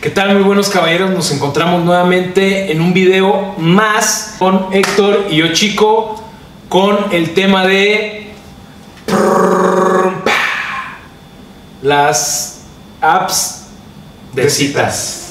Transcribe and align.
¿Qué 0.00 0.10
tal, 0.10 0.34
muy 0.34 0.42
buenos 0.42 0.68
caballeros? 0.68 1.10
Nos 1.10 1.32
encontramos 1.32 1.82
nuevamente 1.82 2.70
en 2.70 2.82
un 2.82 2.92
video 2.92 3.54
más 3.56 4.36
con 4.38 4.68
Héctor 4.70 5.28
y 5.30 5.36
yo, 5.36 5.52
chico, 5.54 6.22
con 6.68 6.98
el 7.12 7.32
tema 7.32 7.64
de 7.64 8.30
las 11.82 12.60
apps 13.00 13.68
de, 14.34 14.50
citas. 14.50 15.25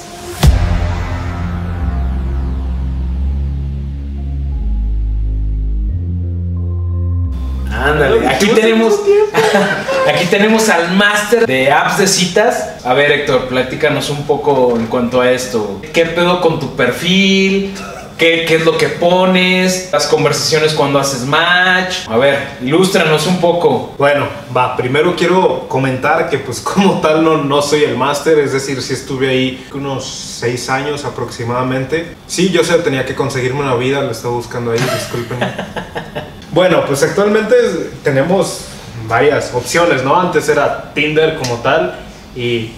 Ándale, 7.84 8.28
aquí 8.28 8.48
tenemos, 8.48 8.94
aquí 10.08 10.26
tenemos 10.28 10.70
al 10.70 10.92
máster 10.94 11.46
de 11.46 11.72
apps 11.72 11.98
de 11.98 12.08
citas. 12.08 12.76
A 12.84 12.94
ver, 12.94 13.12
Héctor, 13.12 13.48
platícanos 13.48 14.10
un 14.10 14.26
poco 14.26 14.76
en 14.78 14.88
cuanto 14.88 15.22
a 15.22 15.32
esto. 15.32 15.82
¿Qué 15.94 16.06
pedo 16.06 16.42
con 16.42 16.60
tu 16.60 16.76
perfil? 16.76 17.76
¿Qué, 18.18 18.46
qué 18.48 18.56
es 18.56 18.66
lo 18.66 18.78
que 18.78 18.88
pones? 18.88 19.90
Las 19.92 20.08
conversaciones 20.08 20.74
cuando 20.74 21.00
haces 21.00 21.26
match. 21.26 22.08
A 22.08 22.16
ver, 22.16 22.48
ilústranos 22.62 23.28
un 23.28 23.42
poco. 23.42 23.94
Bueno, 23.98 24.28
va, 24.56 24.78
primero 24.78 25.18
quiero 25.18 25.68
comentar 25.68 26.30
que 26.30 26.38
pues 26.40 26.60
como 26.62 27.02
tal 27.02 27.26
no, 27.26 27.44
no 27.44 27.62
soy 27.62 27.84
el 27.84 27.98
máster, 27.98 28.40
es 28.40 28.54
decir, 28.54 28.82
sí 28.82 28.94
estuve 28.94 29.30
ahí 29.30 29.68
unos 29.74 30.06
seis 30.06 30.70
años 30.70 31.04
aproximadamente. 31.04 32.16
Sí, 32.26 32.52
yo 32.52 32.64
sé, 32.64 32.76
tenía 32.80 33.06
que 33.06 33.16
conseguirme 33.16 33.60
una 33.60 33.76
vida, 33.76 34.02
lo 34.02 34.12
estaba 34.12 34.34
buscando 34.34 34.72
ahí, 34.72 34.80
disculpen. 34.80 35.40
bueno, 36.56 36.86
pues 36.86 37.04
actualmente 37.04 37.54
tenemos 38.02 38.62
varias 39.10 39.54
opciones, 39.54 40.06
¿no? 40.06 40.18
Antes 40.18 40.48
era 40.48 40.94
Tinder 40.94 41.36
como 41.36 41.56
tal 41.56 42.00
y 42.34 42.72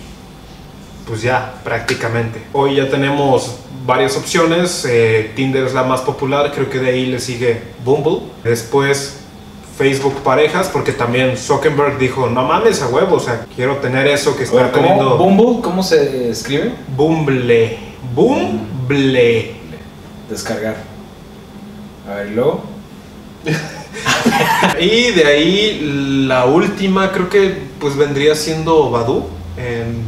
pues 1.05 1.21
ya 1.21 1.53
prácticamente. 1.63 2.41
Hoy 2.53 2.77
ya 2.77 2.89
tenemos 2.89 3.59
varias 3.85 4.17
opciones, 4.17 4.83
eh, 4.89 5.31
Tinder 5.35 5.63
es 5.63 5.75
la 5.75 5.83
más 5.83 6.01
popular, 6.01 6.51
creo 6.55 6.71
que 6.71 6.79
de 6.79 6.89
ahí 6.89 7.05
le 7.05 7.19
sigue 7.19 7.61
Bumble, 7.85 8.21
después 8.43 9.19
Facebook 9.77 10.23
parejas, 10.23 10.69
porque 10.69 10.91
también 10.91 11.37
Zuckerberg 11.37 11.99
dijo, 11.99 12.27
no 12.31 12.41
mames 12.45 12.81
a 12.81 12.87
huevo, 12.87 13.17
o 13.17 13.19
sea, 13.19 13.45
quiero 13.55 13.77
tener 13.77 14.07
eso 14.07 14.35
que 14.35 14.43
está 14.45 14.71
¿Cómo? 14.71 14.85
teniendo 14.87 15.17
¿Bumble? 15.19 15.61
¿Cómo 15.61 15.83
se 15.83 16.31
escribe? 16.31 16.73
Bumble, 16.95 17.77
Bumble. 18.15 19.55
Descargar. 20.31 20.77
A 22.09 22.15
ver, 22.15 22.27
¿y 22.31 22.33
luego. 22.33 22.76
Y 24.79 25.11
de 25.11 25.25
ahí 25.25 26.25
la 26.27 26.45
última 26.45 27.11
creo 27.11 27.29
que 27.29 27.57
pues 27.79 27.95
vendría 27.95 28.35
siendo 28.35 28.89
Badu. 28.91 29.25
En 29.57 30.03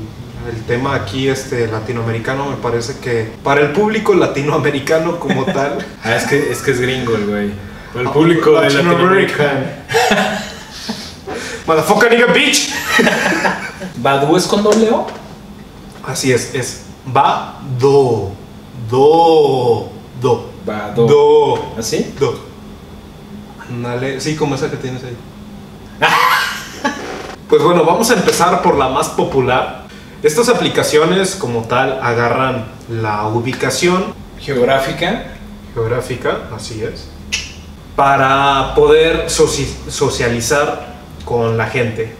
el 0.48 0.62
tema 0.68 0.94
aquí 0.96 1.28
este 1.28 1.68
latinoamericano 1.68 2.46
me 2.50 2.56
parece 2.58 2.98
que 3.00 3.32
para 3.44 3.62
el 3.62 3.72
público 3.72 4.14
latinoamericano 4.14 5.20
como 5.20 5.44
tal 5.54 5.86
Ah, 6.04 6.16
es 6.16 6.26
que 6.26 6.52
es, 6.52 6.60
que 6.62 6.72
es 6.72 6.80
gringo 6.82 7.16
el 7.16 7.26
güey. 7.26 7.52
El 7.96 8.08
Ah, 8.08 8.14
público 8.14 8.52
de 8.52 8.70
Latin 8.70 8.88
Latinoamérica. 8.90 9.50
American. 9.50 10.40
Motherfucker 11.66 12.12
nigga 12.12 12.28
bitch. 12.34 12.70
¿Badu 13.98 14.36
es 14.38 14.46
con 14.46 14.64
doble 14.64 14.90
O? 14.92 15.08
Así 16.06 16.32
es, 16.32 16.54
es 16.54 16.82
va 17.16 17.60
do 17.80 18.32
do 18.90 19.90
do 20.22 20.50
Badu. 20.66 21.08
do 21.08 21.74
¿Así? 21.78 22.14
do. 22.20 22.49
Ándale, 23.70 24.20
sí, 24.22 24.36
como 24.36 24.56
esa 24.56 24.70
que 24.70 24.78
tienes 24.78 25.04
ahí. 25.04 25.16
Pues 27.50 27.64
bueno, 27.64 27.84
vamos 27.84 28.12
a 28.12 28.14
empezar 28.14 28.62
por 28.62 28.76
la 28.78 28.90
más 28.90 29.10
popular. 29.10 29.86
Estas 30.22 30.50
aplicaciones 30.50 31.34
como 31.36 31.64
tal 31.64 32.00
agarran 32.04 32.66
la 32.92 33.26
ubicación 33.28 34.14
Geográfica. 34.40 35.32
geográfica, 35.74 36.42
así 36.56 36.84
es, 36.84 37.08
para 37.96 38.76
poder 38.76 39.26
soci- 39.30 39.90
socializar 39.90 40.94
con 41.26 41.58
la 41.58 41.66
gente. 41.66 42.14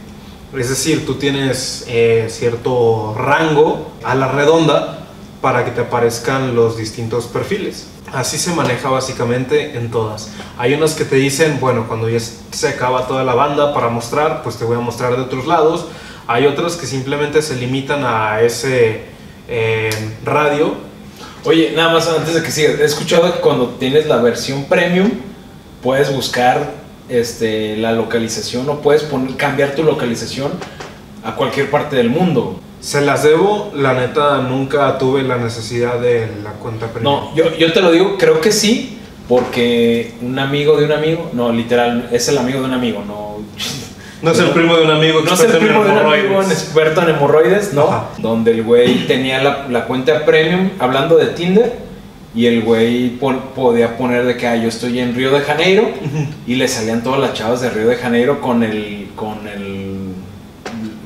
Es 0.58 0.70
decir, 0.70 1.06
tú 1.06 1.14
tienes 1.16 1.86
eh, 1.88 2.26
cierto 2.32 3.14
rango 3.16 3.92
a 4.04 4.16
la 4.16 4.30
redonda 4.30 4.98
para 5.42 5.64
que 5.64 5.70
te 5.70 5.82
aparezcan 5.82 6.56
los 6.56 6.76
distintos 6.76 7.26
perfiles. 7.26 7.86
Así 8.14 8.38
se 8.38 8.54
maneja 8.54 8.90
básicamente 8.90 9.78
en 9.78 9.92
todas. 9.92 10.32
Hay 10.58 10.74
unas 10.74 10.94
que 10.94 11.06
te 11.06 11.16
dicen, 11.16 11.60
bueno, 11.60 11.88
cuando 11.88 12.10
ya 12.10 12.20
se 12.20 12.68
acaba 12.68 13.08
toda 13.08 13.24
la 13.24 13.34
banda 13.34 13.74
para 13.74 13.90
mostrar, 13.90 14.44
pues 14.44 14.58
te 14.58 14.66
voy 14.66 14.78
a 14.78 14.80
mostrar 14.80 15.16
de 15.16 15.22
otros 15.22 15.46
lados. 15.46 15.86
Hay 16.28 16.46
otras 16.46 16.76
que 16.76 16.86
simplemente 16.86 17.42
se 17.42 17.56
limitan 17.56 18.04
a 18.04 18.42
ese 18.42 19.06
eh, 19.48 19.90
radio 20.24 20.90
Oye, 21.46 21.72
nada 21.74 21.94
más 21.94 22.08
antes 22.10 22.34
de 22.34 22.44
que 22.44 22.52
sigas, 22.52 22.80
he 22.82 22.84
escuchado 22.84 23.34
que 23.34 23.40
cuando 23.40 23.70
tienes 23.70 24.06
la 24.08 24.18
versión 24.18 24.66
premium 24.66 25.10
puedes 25.82 26.14
buscar 26.14 26.74
este, 27.08 27.78
la 27.78 27.94
localización 27.94 28.70
o 28.70 28.82
puedes 28.82 29.08
cambiar 29.38 29.74
tu 29.74 29.84
localización 29.84 30.52
a 31.24 31.36
cualquier 31.36 31.72
parte 31.72 31.96
del 31.96 32.10
mundo. 32.10 32.60
Se 32.82 33.02
las 33.02 33.24
debo, 33.24 33.72
la 33.76 33.94
neta 33.94 34.38
nunca 34.42 34.98
tuve 34.98 35.24
la 35.24 35.38
necesidad 35.38 36.00
de 36.00 36.28
la 36.44 36.52
cuenta 36.54 36.88
premium. 36.88 37.14
No, 37.14 37.36
yo, 37.36 37.56
yo 37.58 37.74
te 37.74 37.82
lo 37.82 37.92
digo, 37.92 38.18
creo 38.18 38.40
que 38.40 38.52
sí, 38.52 38.98
porque 39.28 40.14
un 40.22 40.40
amigo 40.40 40.78
de 40.78 40.86
un 40.86 40.92
amigo, 40.94 41.30
no, 41.34 41.52
literal, 41.52 42.08
es 42.12 42.28
el 42.30 42.38
amigo 42.38 42.60
de 42.60 42.66
un 42.66 42.74
amigo, 42.74 43.04
no. 43.06 43.38
No 44.22 44.32
es 44.32 44.40
el 44.40 44.50
primo 44.50 44.76
de 44.76 44.84
un 44.84 44.92
amigo 44.92 45.22
No 45.22 45.34
es 45.34 45.40
el 45.40 45.52
en 45.52 45.60
primo 45.60 45.82
de 45.86 45.92
un 45.92 45.98
amigo 46.00 46.14
hemorroides. 46.14 46.52
experto 46.52 47.02
en 47.04 47.10
hemorroides, 47.12 47.74
¿no? 47.74 47.84
Ajá. 47.84 48.10
Donde 48.18 48.52
el 48.52 48.64
güey 48.64 49.08
tenía 49.08 49.42
la, 49.42 49.68
la 49.70 49.86
cuenta 49.86 50.26
premium 50.26 50.72
hablando 50.78 51.16
de 51.16 51.28
Tinder 51.28 51.72
y 52.36 52.46
el 52.48 52.62
güey 52.64 53.12
pon- 53.12 53.40
podía 53.56 53.96
poner 53.98 54.26
de 54.26 54.36
que 54.36 54.46
ah, 54.46 54.58
yo 54.58 54.68
estoy 54.68 55.00
en 55.00 55.16
Río 55.16 55.32
de 55.32 55.40
Janeiro 55.40 55.90
y 56.46 56.56
le 56.56 56.68
salían 56.68 57.02
todas 57.02 57.22
las 57.22 57.34
chavas 57.34 57.62
de 57.62 57.70
Río 57.70 57.88
de 57.88 57.96
Janeiro 57.96 58.42
con 58.42 58.62
el 58.62 59.08
con 59.16 59.48
el 59.48 59.69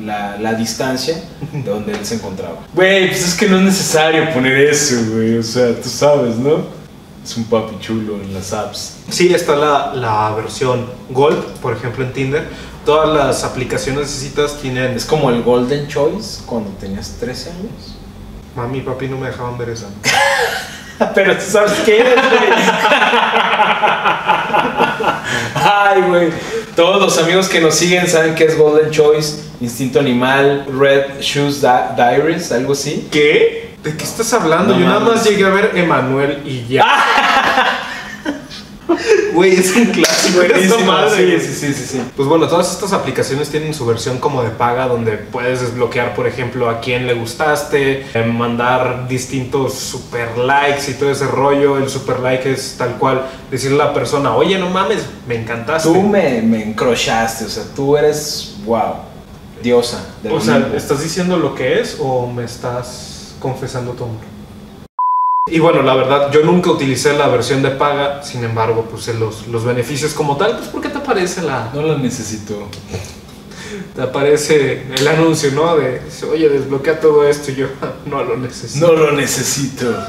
la, 0.04 0.38
la 0.38 0.54
distancia 0.54 1.16
de 1.52 1.70
donde 1.70 1.94
él 1.94 2.06
se 2.06 2.16
encontraba. 2.16 2.58
Güey, 2.74 3.10
pues 3.10 3.28
es 3.28 3.34
que 3.36 3.48
no 3.48 3.58
es 3.58 3.64
necesario 3.64 4.34
poner 4.34 4.58
eso, 4.58 4.96
güey, 5.12 5.38
o 5.38 5.44
sea, 5.44 5.74
tú 5.76 5.90
sabes, 5.90 6.36
¿no? 6.36 6.84
Es 7.24 7.38
un 7.38 7.46
papi 7.46 7.80
chulo 7.80 8.16
en 8.16 8.34
las 8.34 8.52
apps. 8.52 8.98
Sí, 9.10 9.34
está 9.34 9.56
la, 9.56 9.94
la 9.96 10.32
versión 10.36 10.86
Gold, 11.10 11.42
por 11.62 11.74
ejemplo 11.74 12.04
en 12.04 12.12
Tinder. 12.12 12.48
Todas 12.86 13.16
las 13.16 13.46
aplicaciones 13.46 14.02
de 14.02 14.28
citas 14.28 14.58
tienen... 14.62 14.92
Es 14.94 15.06
como 15.06 15.30
el 15.30 15.42
Golden 15.42 15.88
Choice 15.88 16.42
cuando 16.46 16.70
tenías 16.72 17.16
13 17.22 17.52
años. 17.52 17.96
Mami 18.58 18.80
y 18.80 18.82
papi 18.82 19.08
no 19.08 19.18
me 19.18 19.28
dejaban 19.28 19.58
ver 19.58 19.70
esa. 19.70 19.86
Pero 21.16 21.38
tú 21.38 21.44
sabes 21.48 21.72
qué 21.86 22.00
es, 22.00 22.04
güey. 22.04 22.14
Ay, 25.56 26.02
güey. 26.02 26.30
Todos 26.76 27.02
los 27.02 27.18
amigos 27.20 27.48
que 27.48 27.62
nos 27.62 27.76
siguen 27.76 28.08
saben 28.08 28.36
que 28.36 28.46
es 28.46 28.58
Golden 28.58 28.92
Choice, 28.92 29.44
Instinto 29.64 30.00
Animal, 30.00 30.66
Red 30.78 31.22
Shoes 31.22 31.62
Di- 31.62 31.96
Diaries, 31.96 32.52
algo 32.52 32.74
así. 32.74 33.08
¿Qué? 33.10 33.76
¿De 33.82 33.96
qué 33.96 34.04
estás 34.04 34.34
hablando? 34.34 34.74
No 34.74 34.80
Yo 34.82 34.86
nada 34.86 35.00
más 35.00 35.24
llegué 35.24 35.46
a 35.46 35.50
ver 35.50 35.72
Emanuel 35.76 36.42
y 36.46 36.66
ya. 36.68 36.86
Güey, 39.34 39.54
es 39.56 39.76
un 39.76 39.86
clásico. 39.86 40.40
Buenísimo, 40.40 40.86
madre. 40.86 41.40
sí, 41.40 41.48
sí, 41.48 41.54
sí, 41.56 41.74
sí, 41.74 41.86
sí. 41.94 42.02
Pues 42.16 42.28
bueno, 42.30 42.48
todas 42.48 42.72
estas 42.72 42.94
aplicaciones 42.94 43.50
tienen 43.50 43.74
su 43.74 43.86
versión 43.86 44.20
como 44.20 44.44
de 44.44 44.50
paga 44.52 44.88
donde 44.88 45.14
puedes 45.14 45.62
desbloquear, 45.62 46.14
por 46.14 46.28
ejemplo, 46.28 46.70
a 46.70 46.80
quién 46.82 47.08
le 47.08 47.14
gustaste, 47.16 48.06
eh, 48.14 48.24
mandar 48.26 49.08
distintos 49.08 49.74
super 49.74 50.38
likes 50.38 50.92
y 50.92 50.94
todo 50.94 51.10
ese 51.10 51.26
rollo. 51.26 51.78
El 51.78 51.90
super 51.90 52.20
like 52.20 52.52
es 52.52 52.76
tal 52.78 52.98
cual 53.00 53.26
decirle 53.50 53.82
a 53.82 53.86
la 53.88 53.94
persona, 53.94 54.36
oye, 54.36 54.60
no 54.60 54.70
mames, 54.70 55.04
me 55.28 55.36
encantaste. 55.36 55.90
Tú 55.90 56.02
me, 56.04 56.42
me 56.44 56.62
encrochaste, 56.64 57.46
o 57.46 57.50
sea, 57.50 57.64
tú 57.76 57.98
eres, 57.98 58.58
wow, 58.66 58.98
diosa. 59.64 60.06
del 60.22 60.34
o 60.34 60.42
sea. 60.42 60.72
¿estás 60.76 61.02
diciendo 61.02 61.38
lo 61.38 61.56
que 61.56 61.80
es 61.80 61.98
o 62.00 62.28
me 62.28 62.44
estás 62.44 63.36
confesando 63.40 63.94
tu 63.94 64.04
amor? 64.04 64.34
Y 65.50 65.60
bueno, 65.60 65.82
la 65.82 65.94
verdad, 65.94 66.32
yo 66.32 66.42
nunca 66.44 66.72
utilicé 66.72 67.18
la 67.18 67.28
versión 67.28 67.62
de 67.62 67.72
paga, 67.72 68.24
sin 68.24 68.44
embargo, 68.44 68.88
pues 68.90 69.08
en 69.10 69.20
los, 69.20 69.48
los 69.48 69.66
beneficios 69.66 70.14
como 70.14 70.38
tal, 70.38 70.58
pues 70.58 70.70
¿por 70.70 70.82
qué 70.82 70.90
te 70.90 71.00
aparece 71.00 71.42
la, 71.42 71.70
No 71.74 71.82
lo 71.82 71.98
necesito. 71.98 72.70
te 73.94 74.02
aparece 74.02 74.84
el 74.96 75.08
anuncio, 75.08 75.52
¿no? 75.52 75.76
De, 75.76 76.02
oye, 76.32 76.48
desbloquea 76.48 77.00
todo 77.00 77.28
esto 77.28 77.52
y 77.52 77.56
yo 77.56 77.68
no 78.06 78.24
lo 78.24 78.38
necesito. 78.38 78.88
No 78.88 78.94
lo 78.94 79.12
necesito. 79.12 79.86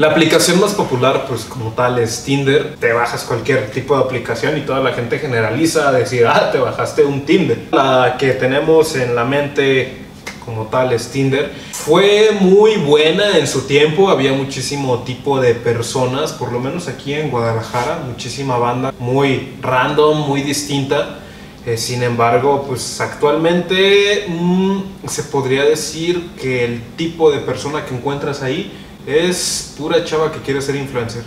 La 0.00 0.12
aplicación 0.12 0.58
más 0.58 0.72
popular, 0.72 1.26
pues 1.28 1.44
como 1.44 1.72
tal, 1.72 1.98
es 1.98 2.24
Tinder. 2.24 2.76
Te 2.80 2.94
bajas 2.94 3.22
cualquier 3.24 3.70
tipo 3.70 3.94
de 3.94 4.02
aplicación 4.02 4.56
y 4.56 4.62
toda 4.62 4.80
la 4.80 4.94
gente 4.94 5.18
generaliza 5.18 5.90
a 5.90 5.92
decir, 5.92 6.26
ah, 6.26 6.50
te 6.50 6.56
bajaste 6.56 7.04
un 7.04 7.26
Tinder. 7.26 7.66
La 7.70 8.16
que 8.18 8.30
tenemos 8.30 8.96
en 8.96 9.14
la 9.14 9.26
mente 9.26 9.98
como 10.42 10.68
tal 10.68 10.94
es 10.94 11.10
Tinder. 11.10 11.52
Fue 11.72 12.30
muy 12.40 12.76
buena 12.76 13.36
en 13.36 13.46
su 13.46 13.66
tiempo, 13.66 14.08
había 14.08 14.32
muchísimo 14.32 15.00
tipo 15.00 15.38
de 15.38 15.54
personas, 15.54 16.32
por 16.32 16.50
lo 16.50 16.60
menos 16.60 16.88
aquí 16.88 17.12
en 17.12 17.30
Guadalajara, 17.30 18.02
muchísima 18.08 18.56
banda 18.56 18.94
muy 18.98 19.52
random, 19.60 20.26
muy 20.26 20.40
distinta. 20.40 21.18
Eh, 21.66 21.76
sin 21.76 22.02
embargo, 22.02 22.64
pues 22.66 23.02
actualmente 23.02 24.24
mm, 24.28 24.80
se 25.06 25.24
podría 25.24 25.62
decir 25.64 26.30
que 26.40 26.64
el 26.64 26.80
tipo 26.96 27.30
de 27.30 27.40
persona 27.40 27.84
que 27.84 27.94
encuentras 27.94 28.42
ahí 28.42 28.72
es 29.06 29.74
pura 29.76 30.04
chava 30.04 30.32
que 30.32 30.40
quiere 30.40 30.60
ser 30.60 30.76
influencer. 30.76 31.22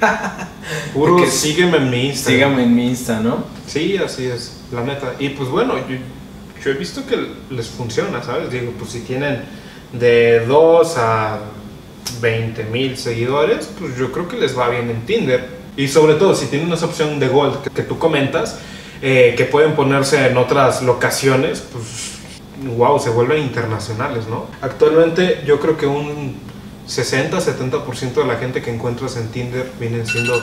Puro 0.94 1.16
Porque 1.16 1.30
sígueme 1.30 1.78
en 1.78 1.90
mi 1.90 2.06
Instagram. 2.06 2.38
Sígame 2.38 2.62
en 2.64 2.74
mi 2.74 2.88
Insta, 2.88 3.20
¿no? 3.20 3.44
Sí, 3.66 3.96
así 3.96 4.26
es, 4.26 4.60
la 4.72 4.82
neta. 4.82 5.14
Y 5.18 5.30
pues 5.30 5.48
bueno, 5.48 5.74
yo, 5.88 5.96
yo 6.64 6.70
he 6.70 6.74
visto 6.74 7.04
que 7.06 7.16
les 7.50 7.68
funciona, 7.68 8.22
¿sabes? 8.22 8.50
Digo, 8.50 8.72
pues 8.78 8.90
si 8.90 9.00
tienen 9.00 9.42
de 9.92 10.44
2 10.46 10.96
a 10.98 11.40
20 12.20 12.64
mil 12.64 12.96
seguidores, 12.96 13.70
pues 13.78 13.96
yo 13.96 14.12
creo 14.12 14.28
que 14.28 14.36
les 14.36 14.56
va 14.56 14.68
bien 14.68 14.88
en 14.90 15.04
Tinder. 15.04 15.58
Y 15.76 15.88
sobre 15.88 16.14
todo 16.14 16.34
si 16.34 16.46
tienen 16.46 16.72
esa 16.72 16.86
opción 16.86 17.18
de 17.18 17.28
Gold 17.28 17.62
que, 17.62 17.70
que 17.70 17.82
tú 17.82 17.98
comentas, 17.98 18.58
eh, 19.00 19.34
que 19.36 19.44
pueden 19.44 19.74
ponerse 19.74 20.26
en 20.26 20.36
otras 20.36 20.82
locaciones, 20.82 21.60
pues 21.72 22.18
wow, 22.76 22.98
se 22.98 23.10
vuelven 23.10 23.42
internacionales, 23.42 24.26
¿no? 24.28 24.46
Actualmente 24.60 25.42
yo 25.46 25.60
creo 25.60 25.76
que 25.76 25.86
un 25.86 26.47
60-70% 26.88 28.14
de 28.14 28.24
la 28.24 28.36
gente 28.36 28.62
que 28.62 28.72
encuentras 28.74 29.16
en 29.16 29.28
Tinder 29.28 29.70
vienen 29.78 30.06
siendo 30.06 30.42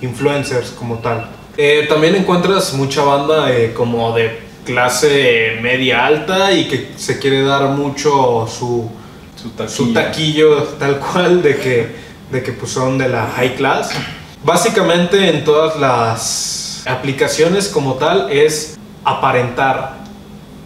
influencers 0.00 0.70
como 0.70 0.98
tal. 0.98 1.30
Eh, 1.56 1.86
también 1.88 2.14
encuentras 2.16 2.74
mucha 2.74 3.02
banda 3.02 3.50
eh, 3.52 3.72
como 3.72 4.12
de 4.14 4.40
clase 4.64 5.58
media 5.62 6.04
alta 6.04 6.52
y 6.52 6.68
que 6.68 6.92
se 6.96 7.18
quiere 7.18 7.42
dar 7.42 7.68
mucho 7.70 8.46
su, 8.48 8.90
Su 9.36 9.50
taquilla. 9.50 9.68
su 9.76 9.92
taquillo 9.92 10.62
tal 10.78 10.98
cual 10.98 11.40
de 11.42 11.56
que, 11.56 11.88
de 12.32 12.42
que 12.42 12.52
pues 12.52 12.72
son 12.72 12.98
de 12.98 13.08
la 13.08 13.26
high 13.36 13.54
class. 13.54 13.90
Básicamente 14.44 15.30
en 15.30 15.44
todas 15.44 15.78
las 15.80 16.82
aplicaciones 16.86 17.68
como 17.68 17.94
tal 17.94 18.30
es 18.30 18.76
aparentar 19.04 19.98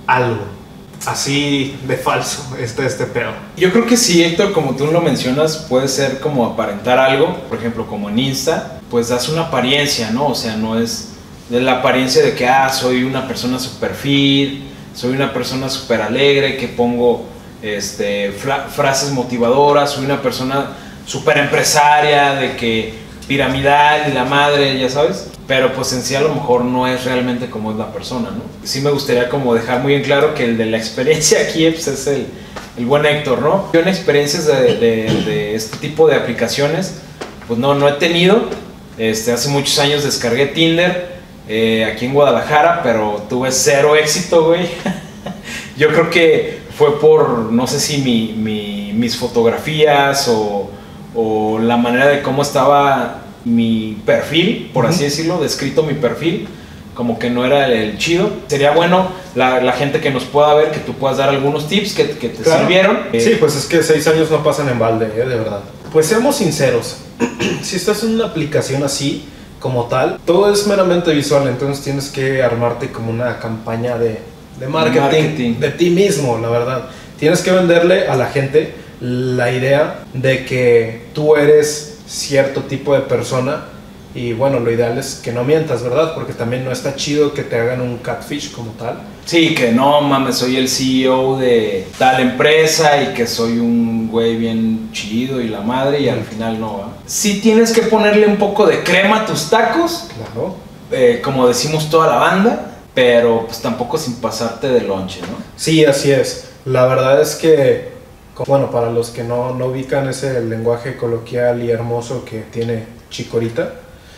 algo. 0.06 0.59
Así 1.06 1.78
de 1.86 1.96
falso 1.96 2.56
está 2.60 2.84
este 2.84 3.06
pedo. 3.06 3.30
Yo 3.56 3.72
creo 3.72 3.86
que 3.86 3.96
sí, 3.96 4.22
Héctor, 4.22 4.52
como 4.52 4.76
tú 4.76 4.86
lo 4.88 5.00
mencionas, 5.00 5.56
puede 5.68 5.88
ser 5.88 6.20
como 6.20 6.44
aparentar 6.46 6.98
algo, 6.98 7.36
por 7.48 7.58
ejemplo, 7.58 7.86
como 7.86 8.10
en 8.10 8.18
Insta, 8.18 8.80
pues 8.90 9.08
das 9.08 9.28
una 9.28 9.42
apariencia, 9.42 10.10
¿no? 10.10 10.26
O 10.28 10.34
sea, 10.34 10.56
no 10.56 10.78
es 10.78 11.12
de 11.48 11.60
la 11.60 11.78
apariencia 11.78 12.22
de 12.22 12.34
que, 12.34 12.46
ah, 12.46 12.68
soy 12.68 13.02
una 13.04 13.26
persona 13.26 13.58
super 13.58 13.94
fit, 13.94 14.62
soy 14.94 15.12
una 15.12 15.32
persona 15.32 15.68
súper 15.70 16.02
alegre, 16.02 16.56
que 16.58 16.68
pongo 16.68 17.24
este, 17.62 18.32
fra- 18.32 18.66
frases 18.68 19.10
motivadoras, 19.12 19.90
soy 19.92 20.04
una 20.04 20.20
persona 20.20 20.66
súper 21.06 21.38
empresaria, 21.38 22.34
de 22.34 22.56
que 22.56 22.94
piramidal 23.26 24.10
y 24.10 24.12
la 24.12 24.24
madre, 24.24 24.78
ya 24.78 24.88
sabes. 24.88 25.28
Pero 25.50 25.72
pues 25.72 25.92
en 25.92 26.02
sí 26.02 26.14
a 26.14 26.20
lo 26.20 26.32
mejor 26.32 26.64
no 26.64 26.86
es 26.86 27.04
realmente 27.04 27.50
como 27.50 27.72
es 27.72 27.76
la 27.76 27.92
persona, 27.92 28.30
¿no? 28.30 28.42
Sí 28.62 28.80
me 28.82 28.90
gustaría 28.90 29.28
como 29.28 29.52
dejar 29.52 29.80
muy 29.82 29.94
en 29.94 30.02
claro 30.04 30.32
que 30.32 30.44
el 30.44 30.56
de 30.56 30.66
la 30.66 30.76
experiencia 30.78 31.40
aquí 31.40 31.68
pues, 31.70 31.88
es 31.88 32.06
el, 32.06 32.28
el 32.78 32.86
buen 32.86 33.04
Héctor, 33.04 33.42
¿no? 33.42 33.66
Yo 33.72 33.80
en 33.80 33.88
experiencias 33.88 34.46
de, 34.46 34.76
de- 34.76 35.22
de 35.26 35.54
este 35.56 35.76
tipo 35.78 36.06
de 36.06 36.14
aplicaciones, 36.14 37.00
pues 37.48 37.58
no, 37.58 37.74
no 37.74 37.88
he 37.88 37.92
tenido. 37.94 38.44
Este, 38.96 39.32
hace 39.32 39.48
muchos 39.48 39.76
años 39.80 40.04
descargué 40.04 40.46
Tinder 40.46 41.16
eh, 41.48 41.84
aquí 41.92 42.04
en 42.06 42.14
Guadalajara, 42.14 42.80
pero 42.84 43.26
tuve 43.28 43.50
cero 43.50 43.96
éxito, 43.96 44.44
güey. 44.46 44.68
Yo 45.76 45.88
creo 45.88 46.10
que 46.10 46.60
fue 46.78 47.00
por, 47.00 47.50
no 47.50 47.66
sé 47.66 47.80
si 47.80 47.98
mi, 48.02 48.34
mi- 48.36 48.92
mis 48.94 49.16
fotografías 49.16 50.28
o, 50.28 50.70
o 51.16 51.58
la 51.58 51.76
manera 51.76 52.06
de 52.06 52.22
cómo 52.22 52.42
estaba 52.42 53.19
mi 53.44 53.96
perfil, 54.04 54.70
por 54.74 54.86
así 54.86 55.04
decirlo, 55.04 55.38
descrito 55.40 55.82
mi 55.82 55.94
perfil, 55.94 56.46
como 56.94 57.18
que 57.18 57.30
no 57.30 57.44
era 57.46 57.66
el, 57.66 57.72
el 57.72 57.98
chido. 57.98 58.30
Sería 58.48 58.72
bueno 58.72 59.08
la, 59.34 59.60
la 59.62 59.72
gente 59.72 60.00
que 60.00 60.10
nos 60.10 60.24
pueda 60.24 60.54
ver, 60.54 60.70
que 60.70 60.80
tú 60.80 60.94
puedas 60.94 61.16
dar 61.18 61.28
algunos 61.30 61.68
tips 61.68 61.94
que, 61.94 62.10
que 62.10 62.28
te 62.28 62.42
Claro. 62.42 62.60
sirvieron. 62.60 62.98
Sí, 63.12 63.18
Eh, 63.32 63.36
pues 63.40 63.56
es 63.56 63.66
que 63.66 63.82
seis 63.82 64.06
años 64.06 64.30
no 64.30 64.42
pasan 64.42 64.68
en 64.68 64.78
balde, 64.78 65.06
¿eh? 65.06 65.26
de 65.26 65.36
verdad. 65.36 65.60
Pues 65.92 66.06
seamos 66.06 66.36
sinceros, 66.36 66.98
si 67.62 67.76
estás 67.76 68.02
en 68.04 68.14
una 68.14 68.26
aplicación 68.26 68.82
así, 68.84 69.24
como 69.58 69.84
tal, 69.86 70.18
todo 70.24 70.52
es 70.52 70.66
meramente 70.66 71.12
visual, 71.12 71.46
entonces 71.48 71.84
tienes 71.84 72.08
que 72.08 72.42
armarte 72.42 72.88
como 72.90 73.10
una 73.10 73.38
campaña 73.38 73.98
de, 73.98 74.18
de 74.58 74.66
marketing, 74.68 75.00
Marketing. 75.00 75.54
de 75.60 75.70
ti 75.70 75.90
mismo, 75.90 76.38
la 76.38 76.48
verdad. 76.48 76.84
Tienes 77.18 77.40
que 77.42 77.50
venderle 77.50 78.08
a 78.08 78.16
la 78.16 78.26
gente 78.26 78.72
la 79.00 79.50
idea 79.52 80.04
de 80.14 80.44
que 80.46 81.06
tú 81.14 81.36
eres 81.36 81.98
cierto 82.10 82.62
tipo 82.62 82.94
de 82.94 83.00
persona 83.02 83.66
y 84.12 84.32
bueno, 84.32 84.58
lo 84.58 84.72
ideal 84.72 84.98
es 84.98 85.14
que 85.22 85.30
no 85.30 85.44
mientas, 85.44 85.84
¿verdad? 85.84 86.14
Porque 86.14 86.32
también 86.32 86.64
no 86.64 86.72
está 86.72 86.96
chido 86.96 87.32
que 87.32 87.44
te 87.44 87.56
hagan 87.56 87.80
un 87.80 87.98
catfish 87.98 88.50
como 88.50 88.72
tal. 88.72 88.98
Sí, 89.24 89.54
que 89.54 89.70
no 89.70 90.00
mames, 90.00 90.34
soy 90.36 90.56
el 90.56 90.68
CEO 90.68 91.38
de 91.38 91.86
tal 91.96 92.20
empresa 92.20 93.00
y 93.00 93.14
que 93.14 93.28
soy 93.28 93.60
un 93.60 94.08
güey 94.10 94.34
bien 94.36 94.90
chido 94.92 95.40
y 95.40 95.46
la 95.46 95.60
madre 95.60 96.00
y 96.00 96.08
al 96.08 96.24
final 96.24 96.58
no 96.58 96.78
va. 96.78 96.88
Sí 97.06 97.40
tienes 97.40 97.70
que 97.70 97.82
ponerle 97.82 98.26
un 98.26 98.36
poco 98.38 98.66
de 98.66 98.82
crema 98.82 99.20
a 99.20 99.26
tus 99.26 99.48
tacos, 99.48 100.08
Claro. 100.16 100.56
eh, 100.90 101.20
como 101.22 101.46
decimos 101.46 101.88
toda 101.88 102.08
la 102.08 102.16
banda, 102.16 102.72
pero 102.92 103.46
pues 103.46 103.60
tampoco 103.60 103.96
sin 103.96 104.14
pasarte 104.16 104.68
de 104.68 104.80
lonche, 104.80 105.20
¿no? 105.20 105.36
Sí, 105.54 105.84
así 105.84 106.10
es. 106.10 106.46
La 106.64 106.86
verdad 106.86 107.22
es 107.22 107.36
que, 107.36 107.89
bueno, 108.46 108.70
para 108.70 108.90
los 108.90 109.10
que 109.10 109.24
no, 109.24 109.54
no 109.54 109.66
ubican 109.66 110.08
ese 110.08 110.40
lenguaje 110.40 110.96
coloquial 110.96 111.62
y 111.62 111.70
hermoso 111.70 112.24
que 112.24 112.40
tiene 112.40 112.84
Chicorita, 113.10 113.74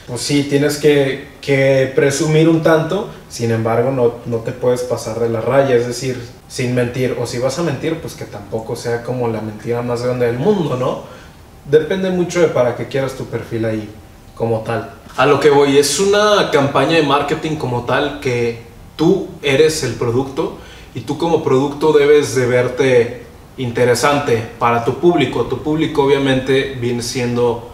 pues 0.07 0.21
sí, 0.21 0.45
tienes 0.45 0.79
que, 0.79 1.29
que 1.41 1.93
presumir 1.95 2.49
un 2.49 2.63
tanto, 2.63 3.09
sin 3.29 3.51
embargo, 3.51 3.91
no, 3.91 4.15
no 4.27 4.39
te 4.39 4.53
puedes 4.53 4.83
pasar 4.83 5.21
de 5.21 5.29
la 5.29 5.41
raya, 5.41 5.75
es 5.77 5.87
decir, 5.87 6.21
sin 6.49 6.75
mentir, 6.75 7.17
o 7.21 7.27
si 7.27 7.39
vas 7.39 7.59
a 7.59 7.63
mentir, 7.63 7.99
pues 8.01 8.15
que 8.15 8.25
tampoco 8.25 8.77
sea 8.77 9.03
como 9.03 9.29
la 9.29 9.41
mentira 9.41 9.83
más 9.83 10.03
grande 10.03 10.27
del 10.27 10.39
mundo, 10.39 10.77
¿no? 10.77 11.05
Depende 11.65 12.11
mucho 12.11 12.41
de 12.41 12.49
para 12.49 12.77
qué 12.77 12.89
quieras 12.89 13.15
tu 13.15 13.27
perfil 13.27 13.65
ahí 13.65 13.89
como 14.35 14.61
tal. 14.61 14.93
A 15.17 15.27
lo 15.27 15.39
que 15.41 15.51
voy, 15.51 15.79
es 15.79 16.01
una 16.01 16.51
campaña 16.51 16.97
de 16.97 17.03
marketing 17.03 17.57
como 17.57 17.85
tal 17.85 18.21
que 18.21 18.63
tú 18.97 19.29
eres 19.43 19.83
el 19.85 19.95
producto 19.95 20.59
y 20.95 21.01
tú 21.01 21.17
como 21.17 21.45
producto 21.45 21.93
debes 21.93 22.35
de 22.35 22.47
verte 22.47 23.23
interesante 23.57 24.43
para 24.59 24.85
tu 24.85 24.99
público. 24.99 25.45
Tu 25.45 25.63
público 25.63 26.05
obviamente 26.05 26.77
viene 26.81 27.03
siendo 27.03 27.71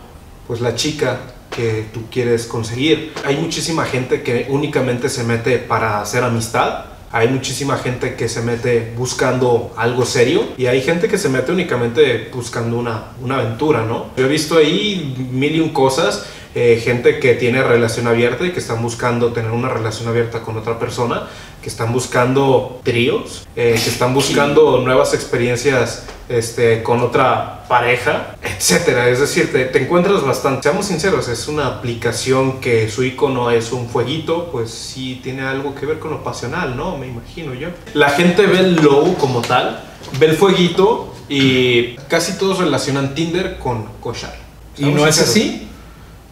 pues 0.46 0.60
la 0.60 0.74
chica 0.74 1.18
que 1.54 1.86
tú 1.92 2.02
quieres 2.10 2.46
conseguir. 2.46 3.12
Hay 3.24 3.36
muchísima 3.36 3.84
gente 3.84 4.22
que 4.22 4.46
únicamente 4.48 5.08
se 5.08 5.24
mete 5.24 5.58
para 5.58 6.00
hacer 6.00 6.22
amistad. 6.22 6.84
Hay 7.10 7.28
muchísima 7.28 7.78
gente 7.78 8.16
que 8.16 8.28
se 8.28 8.42
mete 8.42 8.92
buscando 8.96 9.72
algo 9.76 10.04
serio 10.04 10.42
y 10.58 10.66
hay 10.66 10.82
gente 10.82 11.08
que 11.08 11.16
se 11.16 11.30
mete 11.30 11.52
únicamente 11.52 12.28
buscando 12.32 12.78
una, 12.78 13.12
una 13.22 13.36
aventura, 13.36 13.82
¿no? 13.84 14.10
Yo 14.16 14.26
he 14.26 14.28
visto 14.28 14.58
ahí 14.58 15.14
mil 15.32 15.56
y 15.56 15.60
un 15.60 15.70
cosas, 15.70 16.26
eh, 16.54 16.80
gente 16.82 17.20
que 17.20 17.34
tiene 17.34 17.62
relación 17.62 18.06
abierta 18.06 18.44
y 18.44 18.52
que 18.52 18.58
están 18.58 18.82
buscando 18.82 19.32
tener 19.32 19.50
una 19.50 19.68
relación 19.68 20.08
abierta 20.08 20.40
con 20.40 20.56
otra 20.56 20.78
persona, 20.78 21.28
que 21.62 21.68
están 21.68 21.92
buscando 21.92 22.80
tríos, 22.84 23.46
eh, 23.54 23.72
que 23.72 23.90
están 23.90 24.14
buscando 24.14 24.80
nuevas 24.80 25.12
experiencias 25.12 26.06
este, 26.28 26.82
con 26.82 27.00
otra 27.00 27.64
pareja, 27.68 28.36
etcétera. 28.42 29.08
Es 29.08 29.20
decir, 29.20 29.52
te, 29.52 29.66
te 29.66 29.82
encuentras 29.82 30.22
bastante. 30.22 30.62
Seamos 30.62 30.86
sinceros, 30.86 31.28
es 31.28 31.48
una 31.48 31.66
aplicación 31.66 32.60
que 32.60 32.88
su 32.88 33.04
icono 33.04 33.50
es 33.50 33.72
un 33.72 33.88
fueguito, 33.88 34.50
pues 34.50 34.70
sí 34.70 35.20
tiene 35.22 35.42
algo 35.42 35.74
que 35.74 35.84
ver 35.84 35.98
con 35.98 36.12
lo 36.12 36.24
pasional, 36.24 36.76
¿no? 36.76 36.96
Me 36.96 37.08
imagino 37.08 37.54
yo. 37.54 37.68
La 37.94 38.10
gente 38.10 38.46
ve 38.46 38.60
el 38.60 38.76
low 38.76 39.16
como 39.18 39.42
tal, 39.42 39.84
ve 40.18 40.26
el 40.26 40.36
fueguito 40.36 41.14
y 41.28 41.96
casi 42.08 42.38
todos 42.38 42.58
relacionan 42.58 43.14
Tinder 43.14 43.58
con 43.58 43.84
Koshar. 44.00 44.34
¿Y 44.78 44.86
no 44.86 45.06
es 45.06 45.20
así? 45.20 45.67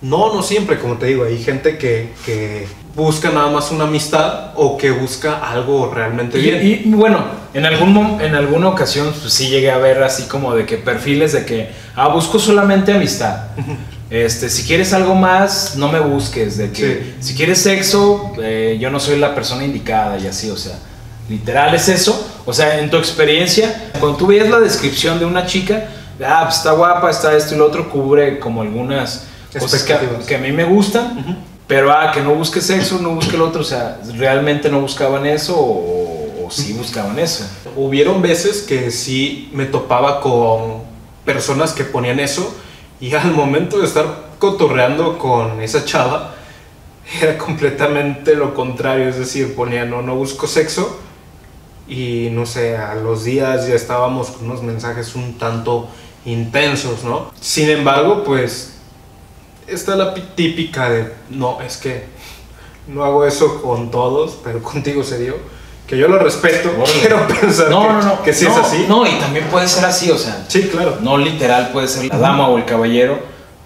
No, 0.03 0.35
no 0.35 0.43
siempre, 0.43 0.79
como 0.79 0.97
te 0.97 1.07
digo, 1.07 1.25
hay 1.25 1.43
gente 1.43 1.79
que, 1.79 2.13
que 2.25 2.67
busca 2.95 3.31
nada 3.31 3.51
más 3.51 3.71
una 3.71 3.85
amistad 3.85 4.53
o 4.55 4.77
que 4.77 4.91
busca 4.91 5.39
algo 5.39 5.93
realmente 5.93 6.39
Y, 6.39 6.43
bien. 6.43 6.83
y, 6.85 6.95
bueno, 6.95 7.25
en, 7.55 7.65
algún, 7.67 8.21
en 8.21 8.35
alguna 8.35 8.69
ocasión 8.69 9.13
pues, 9.21 9.33
sí 9.33 9.49
llegué 9.49 9.71
a 9.71 9.79
ver 9.79 10.03
así 10.03 10.25
como 10.25 10.55
de 10.55 10.67
que 10.67 10.77
perfiles 10.79 11.33
de 11.33 11.45
que, 11.45 11.71
ah, 11.95 12.09
busco 12.09 12.39
solamente 12.39 12.93
amistad. 12.93 13.49
Este, 14.09 14.49
si 14.49 14.65
quieres 14.67 14.93
algo 14.93 15.15
más, 15.15 15.77
no 15.77 15.89
me 15.89 15.99
busques. 16.01 16.57
De 16.59 16.71
que 16.71 17.15
si 17.21 17.35
quieres 17.35 17.59
sexo, 17.59 18.33
eh, 18.41 18.79
yo 18.81 18.91
no 18.91 19.01
soy 19.01 19.19
la 19.19 19.35
persona 19.35 19.65
indicada 19.65 20.19
y 20.19 20.27
así, 20.27 20.49
o 20.51 20.57
sea, 20.57 20.79
literal 21.29 21.75
es 21.75 21.89
eso. 21.89 22.27
O 22.45 22.53
sea, 22.53 22.79
en 22.79 22.89
tu 22.89 22.97
experiencia, 22.99 23.91
cuando 23.99 24.17
tú 24.17 24.29
veías 24.29 24.49
la 24.49 24.61
descripción 24.61 25.19
de 25.19 25.25
una 25.25 25.47
chica, 25.47 25.89
ah, 26.25 26.43
pues 26.45 26.59
está 26.59 26.73
guapa, 26.73 27.11
está 27.11 27.37
esto 27.37 27.55
y 27.55 27.59
lo 27.59 27.67
otro, 27.67 27.91
cubre 27.91 28.39
como 28.39 28.63
algunas 28.63 29.27
cosas 29.59 29.83
que, 29.83 29.97
que 30.27 30.35
a 30.37 30.39
mí 30.39 30.53
me 30.53 30.65
gustan. 30.65 31.19
Ujú. 31.19 31.35
Pero 31.67 31.93
ah, 31.93 32.13
que 32.13 32.21
no 32.21 32.35
busque 32.35 32.61
sexo, 32.61 33.01
no 33.01 33.11
busque 33.11 33.35
el 33.35 33.43
otro, 33.43 33.63
o 33.63 33.65
sea, 33.65 34.01
¿realmente 34.17 34.71
no 34.71 34.81
buscaban 34.81 35.27
eso 35.27 35.57
o, 35.59 36.47
o 36.47 36.51
sí 36.51 36.73
buscaban 36.73 37.19
eso? 37.19 37.45
Hubieron 37.75 38.23
veces 38.23 38.63
que 38.63 38.93
sí 38.93 39.51
me 39.53 39.65
topaba 39.65 40.21
con 40.21 40.85
personas 41.25 41.73
que 41.73 41.83
ponían 41.83 42.21
eso 42.21 42.55
y 43.01 43.13
al 43.15 43.33
momento 43.33 43.81
de 43.81 43.87
estar 43.87 44.27
cotorreando 44.39 45.19
con 45.19 45.61
esa 45.61 45.85
chava, 45.85 46.35
era 47.21 47.37
completamente 47.37 48.35
lo 48.37 48.55
contrario, 48.55 49.09
es 49.09 49.19
decir, 49.19 49.55
ponía 49.55 49.85
no, 49.85 50.03
no 50.03 50.15
busco 50.15 50.47
sexo 50.47 51.01
y 51.89 52.29
no 52.33 52.47
sé, 52.47 52.77
a 52.77 52.95
los 52.95 53.25
días 53.25 53.67
ya 53.67 53.75
estábamos 53.75 54.31
con 54.31 54.47
unos 54.47 54.63
mensajes 54.63 55.15
un 55.15 55.39
tanto 55.39 55.89
intensos, 56.25 57.05
¿no? 57.05 57.33
Sin 57.41 57.71
embargo, 57.71 58.25
pues 58.25 58.76
esta 59.67 59.93
es 59.93 59.99
la 59.99 60.15
típica 60.15 60.89
de, 60.91 61.13
no, 61.31 61.61
es 61.61 61.77
que 61.77 62.05
no 62.87 63.05
hago 63.05 63.25
eso 63.27 63.61
con 63.63 63.91
todos, 63.91 64.39
pero 64.45 64.63
contigo 64.63 65.03
se 65.03 65.19
dio. 65.19 65.35
Que 65.87 65.97
yo 65.97 66.09
lo 66.09 66.19
respeto, 66.19 66.71
quiero 67.01 67.27
pensar 67.29 67.71
no, 67.71 67.83
que, 67.83 67.89
no, 67.89 68.03
no, 68.03 68.23
que 68.23 68.33
sí 68.35 68.45
no, 68.45 68.51
es 68.53 68.57
así. 68.59 68.87
No, 68.89 69.07
y 69.07 69.13
también 69.21 69.47
puede 69.47 69.69
ser 69.69 69.85
así, 69.85 70.11
o 70.11 70.19
sea, 70.19 70.45
Sí, 70.49 70.63
claro. 70.65 70.99
no 71.01 71.17
literal 71.17 71.71
puede 71.73 71.87
ser 71.89 72.07
la 72.07 72.19
dama 72.19 72.49
o 72.49 72.59
el 72.59 72.65
caballero 72.65 73.19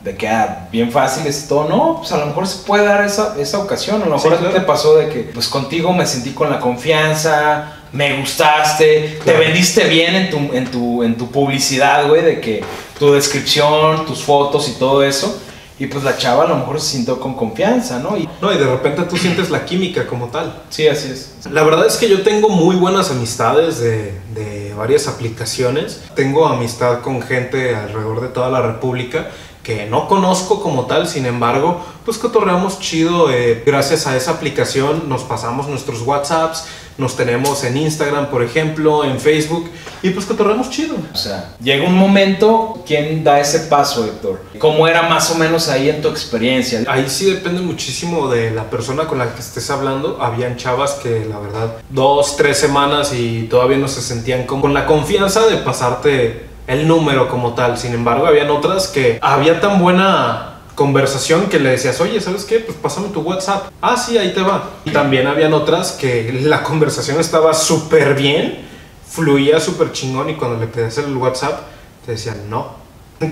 de 0.05 0.17
que 0.17 0.27
ah, 0.29 0.69
bien 0.73 0.91
fáciles 0.93 1.45
y 1.45 1.49
todo. 1.49 1.69
No, 1.69 1.97
pues 1.99 2.13
a 2.13 2.19
lo 2.19 2.27
mejor 2.27 2.47
se 2.47 2.65
puede 2.67 2.85
dar 2.85 3.05
esa, 3.05 3.37
esa 3.39 3.59
ocasión. 3.59 4.03
A 4.03 4.07
lo 4.07 4.17
mejor 4.17 4.33
Sí, 4.33 4.39
claro. 4.39 4.55
te 4.55 4.61
pasó 4.63 4.97
de 4.97 5.09
que 5.09 5.21
pues 5.33 5.49
contigo 5.49 5.93
me 5.93 6.07
sentí 6.07 6.31
con 6.33 6.49
la 6.51 6.59
confianza, 6.61 7.73
me 7.93 8.19
gustaste, 8.21 9.19
Claro. 9.23 9.39
te 9.39 9.45
vendiste 9.47 9.85
bien 9.89 10.15
en 10.15 10.31
tu, 10.31 10.37
en 10.55 10.71
tu, 10.71 11.03
en 11.03 11.17
tu 11.17 11.31
publicidad, 11.31 12.07
güey, 12.09 12.23
de 12.23 12.41
que 12.41 12.63
tu 12.99 13.13
descripción, 13.13 14.05
tus 14.07 14.23
fotos 14.23 14.69
y 14.69 14.73
todo 14.73 15.03
eso. 15.03 15.39
Y 15.81 15.87
pues 15.87 16.05
la 16.05 16.17
chava 16.17 16.45
a 16.45 16.47
lo 16.47 16.57
mejor 16.57 16.81
se 16.81 16.93
sintió 16.93 17.19
con 17.19 17.35
confianza, 17.35 17.99
¿no? 17.99 18.17
Y 18.17 18.29
No, 18.41 18.53
y 18.53 18.59
de 18.59 18.67
repente 18.67 19.03
tú 19.05 19.17
sientes 19.17 19.51
la 19.51 19.65
química 19.65 20.07
como 20.07 20.27
tal. 20.29 20.63
sí, 20.69 20.87
así 20.87 21.11
es. 21.11 21.35
La 21.51 21.65
verdad 21.65 21.87
es 21.87 21.97
que 21.97 22.09
yo 22.09 22.23
tengo 22.23 22.49
muy 22.51 22.77
buenas 22.77 23.11
amistades 23.11 23.81
de, 23.81 24.13
de 24.35 24.75
varias 24.77 25.09
aplicaciones. 25.09 26.03
Tengo 26.15 26.47
amistad 26.47 27.01
con 27.01 27.23
gente 27.23 27.75
alrededor 27.75 28.21
de 28.21 28.29
toda 28.29 28.51
la 28.51 28.61
República 28.63 29.31
que 29.63 29.87
no 29.87 30.09
conozco 30.09 30.63
como 30.63 30.87
tal, 30.87 31.07
sin 31.07 31.27
embargo, 31.27 31.81
pues 32.05 32.17
cotorreamos 32.17 32.81
chido. 32.81 33.31
eh, 33.31 33.63
gracias 33.67 34.07
a 34.07 34.17
esa 34.17 34.31
aplicación 34.33 35.09
nos 35.09 35.23
pasamos 35.23 35.69
nuestros 35.69 36.01
WhatsApps, 36.03 36.65
nos 37.01 37.17
tenemos 37.17 37.65
en 37.65 37.77
Instagram, 37.79 38.27
por 38.27 38.43
ejemplo, 38.43 39.03
en 39.05 39.19
Facebook, 39.19 39.69
y 40.03 40.11
pues 40.11 40.27
cotorreamos 40.27 40.71
chido. 40.71 40.97
O 41.13 41.17
sea, 41.17 41.55
llega 41.63 41.85
un 41.85 41.97
momento, 41.97 42.83
¿quién 42.87 43.25
da 43.25 43.41
ese 43.41 43.61
paso, 43.61 44.05
Héctor? 44.05 44.41
¿Cómo 44.59 44.87
era 44.87 45.03
más 45.03 45.31
o 45.31 45.35
menos 45.35 45.69
ahí 45.69 45.89
en 45.89 46.03
tu 46.03 46.09
experiencia? 46.09 46.85
Ahí 46.87 47.07
sí 47.09 47.25
depende 47.25 47.63
muchísimo 47.63 48.29
de 48.29 48.51
la 48.51 48.71
persona 48.71 49.07
con 49.07 49.19
la 49.19 49.35
que 49.35 49.41
estés 49.41 49.71
hablando. 49.71 50.19
Habían 50.21 50.57
chavas 50.57 50.93
que 50.93 51.25
la 51.25 51.39
verdad 51.39 51.77
dos, 51.89 52.37
tres 52.37 52.59
semanas 52.59 53.13
y 53.15 53.49
todavía 53.51 53.79
no 53.79 53.89
se 53.89 54.03
sentían 54.03 54.45
con, 54.45 54.61
con 54.61 54.75
la 54.75 54.87
confianza 54.87 55.47
de 55.47 55.57
pasarte 55.57 56.51
el 56.67 56.87
número 56.87 57.29
como 57.29 57.55
tal. 57.55 57.79
Sin 57.79 57.95
embargo, 57.95 58.27
habían 58.27 58.51
otras 58.51 58.89
que 58.89 59.19
había 59.21 59.61
tan 59.61 59.81
buena 59.81 60.50
conversación 60.81 61.51
que 61.51 61.59
le 61.59 61.73
decías, 61.73 62.01
oye, 62.01 62.23
¿sabes 62.23 62.47
qué? 62.47 62.59
Pues 62.59 62.75
pásame 62.75 63.09
tu 63.09 63.21
WhatsApp. 63.21 63.71
Ah, 63.83 63.99
sí, 63.99 64.17
ahí 64.17 64.33
te 64.33 64.41
va. 64.41 64.77
Y 64.87 64.91
también 64.93 65.27
habían 65.27 65.53
otras 65.53 65.93
que 65.93 66.33
la 66.43 66.63
conversación 66.63 67.21
estaba 67.21 67.53
súper 67.53 68.15
bien, 68.15 68.61
fluía 69.07 69.61
súper 69.61 69.93
chingón 69.93 70.31
y 70.31 70.37
cuando 70.37 70.59
le 70.59 70.67
pedías 70.67 70.97
el 70.97 71.15
WhatsApp 71.15 71.65
te 72.07 72.13
decían, 72.13 72.49
no. 72.49 72.77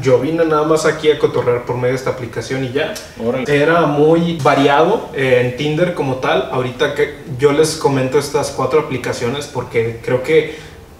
Yo 0.03 0.21
vine 0.21 0.45
nada 0.45 0.65
más 0.65 0.85
aquí 0.85 1.11
a 1.11 1.19
cotorrear 1.19 1.65
por 1.65 1.77
medio 1.77 1.93
de 1.93 1.95
esta 1.95 2.11
aplicación 2.11 2.65
y 2.67 2.73
ya. 2.73 2.93
Órale. 3.19 3.45
Era 3.49 3.87
muy 3.87 4.37
variado 4.43 5.09
eh, 5.15 5.41
en 5.43 5.57
Tinder 5.57 5.95
como 5.95 6.17
tal. 6.17 6.51
Ahorita 6.53 6.95
que 6.95 7.15
yo 7.39 7.53
les 7.53 7.77
comento 7.77 8.19
estas 8.19 8.51
cuatro 8.51 8.81
aplicaciones 8.81 9.47
porque 9.47 10.01
creo 10.05 10.23
que 10.23 10.59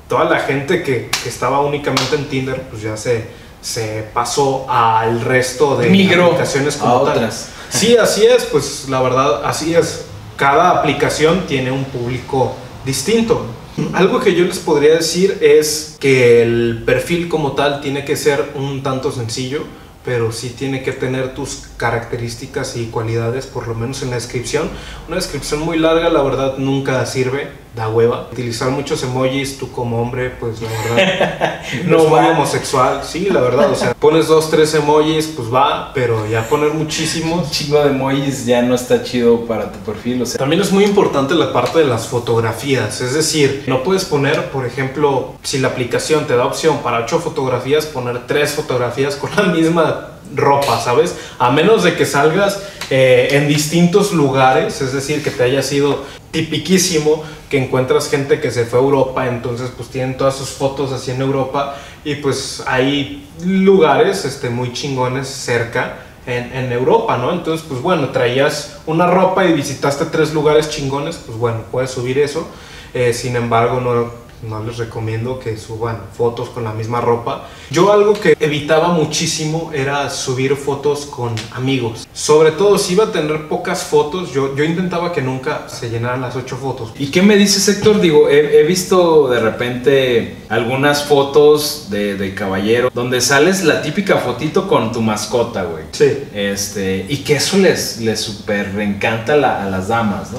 toda 0.09 0.25
la 0.25 0.39
gente 0.39 0.83
que, 0.83 1.11
que 1.23 1.29
estaba 1.29 1.61
únicamente 1.61 2.17
en 2.17 2.25
Tinder 2.25 2.63
pues 2.71 2.81
ya 2.81 2.97
se, 2.97 3.27
se 3.69 4.03
pasó 4.15 4.65
al 4.67 5.21
resto 5.21 5.77
de 5.77 5.91
Migró 5.91 6.27
aplicaciones 6.27 6.77
a 6.77 6.81
como 6.81 7.03
tal. 7.03 7.19
otras. 7.19 7.51
Sí, 7.69 7.99
así 7.99 8.25
es, 8.25 8.45
pues 8.45 8.87
la 8.89 9.03
verdad, 9.03 9.45
así 9.45 9.75
es. 9.75 10.07
Cada 10.37 10.71
aplicación 10.71 11.47
tiene 11.47 11.71
un 11.71 11.85
público 11.85 12.55
distinto. 12.87 13.45
Algo 13.93 14.21
que 14.21 14.35
yo 14.35 14.45
les 14.47 14.59
podría 14.59 14.95
decir 14.95 15.39
es 15.43 15.97
que 16.01 16.43
el 16.43 16.83
perfil 16.87 17.29
como 17.29 17.53
tal 17.53 17.83
tiene 17.83 18.05
que 18.07 18.17
ser 18.17 18.53
un 18.55 18.83
tanto 18.83 19.13
sencillo, 19.13 19.65
pero 20.03 20.33
sí 20.33 20.55
tiene 20.59 20.83
que 20.83 20.93
tener 20.93 21.35
tus 21.35 21.68
características 21.79 22.77
y 22.77 22.87
cualidades, 22.87 23.47
por 23.47 23.67
lo 23.67 23.75
menos 23.75 24.03
en 24.03 24.11
la 24.11 24.17
descripción. 24.17 24.69
Una 25.07 25.17
descripción 25.17 25.61
muy 25.61 25.79
larga, 25.79 26.11
la 26.11 26.23
verdad, 26.23 26.59
nunca 26.59 27.05
sirve, 27.07 27.49
da 27.75 27.89
hueva. 27.89 28.29
Utilizar 28.33 28.71
muchos 28.71 29.03
emojis, 29.05 29.57
tú 29.59 29.71
como 29.71 30.03
hombre, 30.03 30.31
pues 30.31 30.61
la 30.61 30.69
verdad, 30.69 31.61
No 31.87 31.99
es 31.99 32.09
muy 32.09 32.19
va. 32.19 32.31
homosexual. 32.31 33.01
Sí, 33.05 33.29
la 33.31 33.41
verdad, 33.41 33.71
o 33.71 33.75
sea, 33.75 33.95
pones 33.95 34.27
dos, 34.27 34.51
tres 34.51 34.75
emojis, 34.75 35.29
pues 35.29 35.53
va, 35.53 35.93
pero 35.95 36.27
ya 36.29 36.47
poner 36.49 36.73
muchísimos, 36.75 37.47
Un 37.47 37.51
chingo 37.51 37.81
de 37.83 37.91
emojis 37.91 38.45
ya 38.45 38.61
no 38.63 38.75
está 38.75 39.03
chido 39.03 39.47
para 39.47 39.71
tu 39.71 39.79
perfil, 39.81 40.23
o 40.23 40.27
sea. 40.27 40.39
También 40.39 40.61
es 40.61 40.73
muy 40.73 40.85
importante 40.85 41.35
la 41.35 41.53
parte 41.53 41.79
de 41.79 41.85
las 41.87 42.09
fotografías, 42.09 43.01
es 43.01 43.15
decir, 43.15 43.65
no 43.69 43.83
puedes 43.85 44.05
poner, 44.05 44.51
por 44.51 44.67
ejemplo, 44.67 45.35
si 45.43 45.59
la 45.59 45.69
aplicación 45.69 46.27
te 46.27 46.37
da 46.37 46.45
opción 46.45 46.79
para 46.79 46.99
ocho 47.05 47.21
fotografías, 47.21 47.87
poner 47.87 48.27
tres 48.27 48.53
fotografías 48.53 49.15
con 49.15 49.31
la 49.37 49.43
misma 49.45 50.09
ropa, 50.35 50.81
¿sabes? 50.81 51.17
A 51.39 51.51
menos 51.51 51.85
de 51.85 51.95
que 51.95 52.07
salgas 52.07 52.63
eh, 52.91 53.29
en 53.33 53.49
distintos 53.49 54.13
lugares, 54.13 54.81
es 54.81 54.93
decir, 54.93 55.23
que 55.23 55.31
te 55.31 55.43
haya 55.43 55.63
sido 55.63 56.05
tipiquísimo 56.31 57.23
que 57.49 57.59
encuentras 57.59 58.11
gente 58.11 58.41
que 58.41 58.51
se 58.51 58.67
fue 58.67 58.79
a 58.79 58.83
Europa, 58.83 59.27
entonces 59.27 59.71
pues 59.75 59.89
tienen 59.89 60.17
todas 60.17 60.37
sus 60.37 60.51
fotos 60.51 60.93
así 60.93 61.11
en 61.11 61.23
Europa 61.23 61.77
y 62.05 62.17
pues 62.17 62.63
hay 62.67 63.27
lugares 63.45 64.25
este, 64.25 64.51
muy 64.51 64.73
chingones 64.73 65.29
cerca 65.29 66.01
en, 66.27 66.53
en 66.53 66.73
Europa, 66.73 67.17
¿no? 67.17 67.33
Entonces, 67.33 67.67
pues 67.67 67.81
bueno, 67.81 68.11
traías 68.11 68.79
una 68.87 69.07
ropa 69.07 69.47
y 69.47 69.55
visitaste 69.55 70.05
tres 70.07 70.35
lugares 70.35 70.69
chingones, 70.69 71.17
pues 71.25 71.39
bueno, 71.39 71.61
puedes 71.71 71.91
subir 71.91 72.19
eso. 72.19 72.47
Eh, 72.95 73.13
sin 73.13 73.37
embargo, 73.37 73.81
no, 73.81 74.11
no 74.43 74.63
les 74.63 74.77
recomiendo 74.79 75.39
que 75.39 75.57
suban 75.57 76.01
fotos 76.17 76.49
con 76.51 76.65
la 76.65 76.73
misma 76.73 77.01
ropa. 77.01 77.49
Yo 77.71 77.93
algo 77.93 78.15
que 78.15 78.37
evitaba 78.41 78.89
muchísimo 78.89 79.71
era 79.75 80.09
subir 80.11 80.57
fotos 80.57 81.07
con 81.07 81.35
amigos. 81.53 82.07
Sobre 82.13 82.53
todo 82.53 82.79
si 82.79 82.93
iba 82.95 83.05
a 83.05 83.13
tener 83.13 83.49
pocas 83.49 83.83
fotos, 83.85 84.33
yo, 84.33 84.55
yo 84.57 84.65
intentaba 84.65 85.13
que 85.13 85.23
nunca 85.23 85.69
se 85.69 85.91
llenaran 85.91 86.21
las 86.21 86.37
ocho 86.37 86.57
fotos. 86.57 86.93
¿Y 86.99 87.07
qué 87.11 87.23
me 87.23 87.37
dices, 87.37 87.67
Héctor? 87.69 88.01
Digo, 88.01 88.29
he, 88.29 88.61
he 88.61 88.63
visto 88.65 89.29
de 89.29 89.41
repente 89.41 90.37
algunas 90.49 91.05
fotos 91.05 91.87
de, 91.91 92.17
de 92.17 92.35
caballero 92.35 92.91
donde 92.95 93.21
sales 93.21 93.65
la 93.65 93.83
típica 93.83 94.17
fotito 94.19 94.69
con 94.69 94.93
tu 94.93 95.01
mascota, 95.03 95.65
güey. 95.65 95.85
Sí. 95.93 96.25
Este, 96.35 97.07
y 97.09 97.19
que 97.19 97.37
eso 97.37 97.59
les, 97.59 97.99
les 98.01 98.21
super 98.21 98.67
encanta 98.79 99.37
la- 99.37 99.65
a 99.65 99.71
las 99.71 99.89
damas, 99.89 100.33
¿no? 100.33 100.39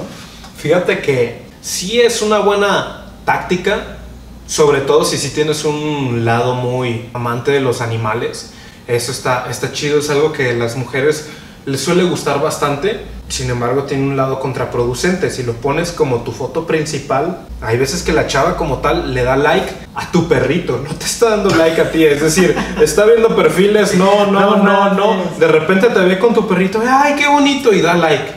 Fíjate 0.58 1.00
que 1.00 1.42
sí 1.62 2.00
es 2.02 2.22
una 2.22 2.40
buena 2.40 2.99
táctica, 3.30 3.98
sobre 4.48 4.82
todo 4.82 5.06
si 5.06 5.20
sí 5.20 5.30
tienes 5.30 5.64
un 5.64 6.26
lado 6.26 6.56
muy 6.56 7.12
amante 7.14 7.52
de 7.52 7.60
los 7.60 7.80
animales. 7.80 8.54
Eso 8.88 9.12
está, 9.12 9.46
está 9.52 9.72
chido, 9.72 10.00
es 10.00 10.10
algo 10.10 10.34
que 10.34 10.50
a 10.50 10.54
las 10.56 10.76
mujeres 10.76 11.30
les 11.68 11.80
suele 11.80 12.06
gustar 12.06 12.42
bastante. 12.42 13.06
Sin 13.28 13.52
embargo, 13.52 13.84
tiene 13.84 14.02
un 14.02 14.18
lado 14.18 14.40
contraproducente. 14.40 15.30
Si 15.30 15.44
lo 15.44 15.54
pones 15.54 15.92
como 15.92 16.24
tu 16.24 16.32
foto 16.32 16.66
principal, 16.66 17.46
hay 17.62 17.78
veces 17.78 18.02
que 18.02 18.14
la 18.14 18.26
chava 18.26 18.58
como 18.58 18.80
tal 18.80 19.14
le 19.14 19.24
da 19.24 19.38
like 19.38 19.72
a 19.94 20.12
tu 20.12 20.28
perrito, 20.28 20.80
no 20.84 20.96
te 20.96 21.06
está 21.06 21.30
dando 21.30 21.52
like 21.52 21.80
a 21.80 21.92
ti. 21.92 22.04
Es 22.04 22.24
decir, 22.24 22.56
está 22.82 23.06
viendo 23.06 23.36
perfiles, 23.36 23.94
no, 23.94 24.26
no, 24.32 24.58
No 24.58 24.94
no. 24.96 25.24
De 25.38 25.48
repente 25.48 25.90
te 25.90 26.00
ve 26.00 26.18
con 26.18 26.34
tu 26.34 26.48
perrito, 26.48 26.82
ay, 26.84 27.14
qué 27.14 27.28
bonito, 27.28 27.72
y 27.72 27.82
da 27.82 27.94
like. 27.94 28.34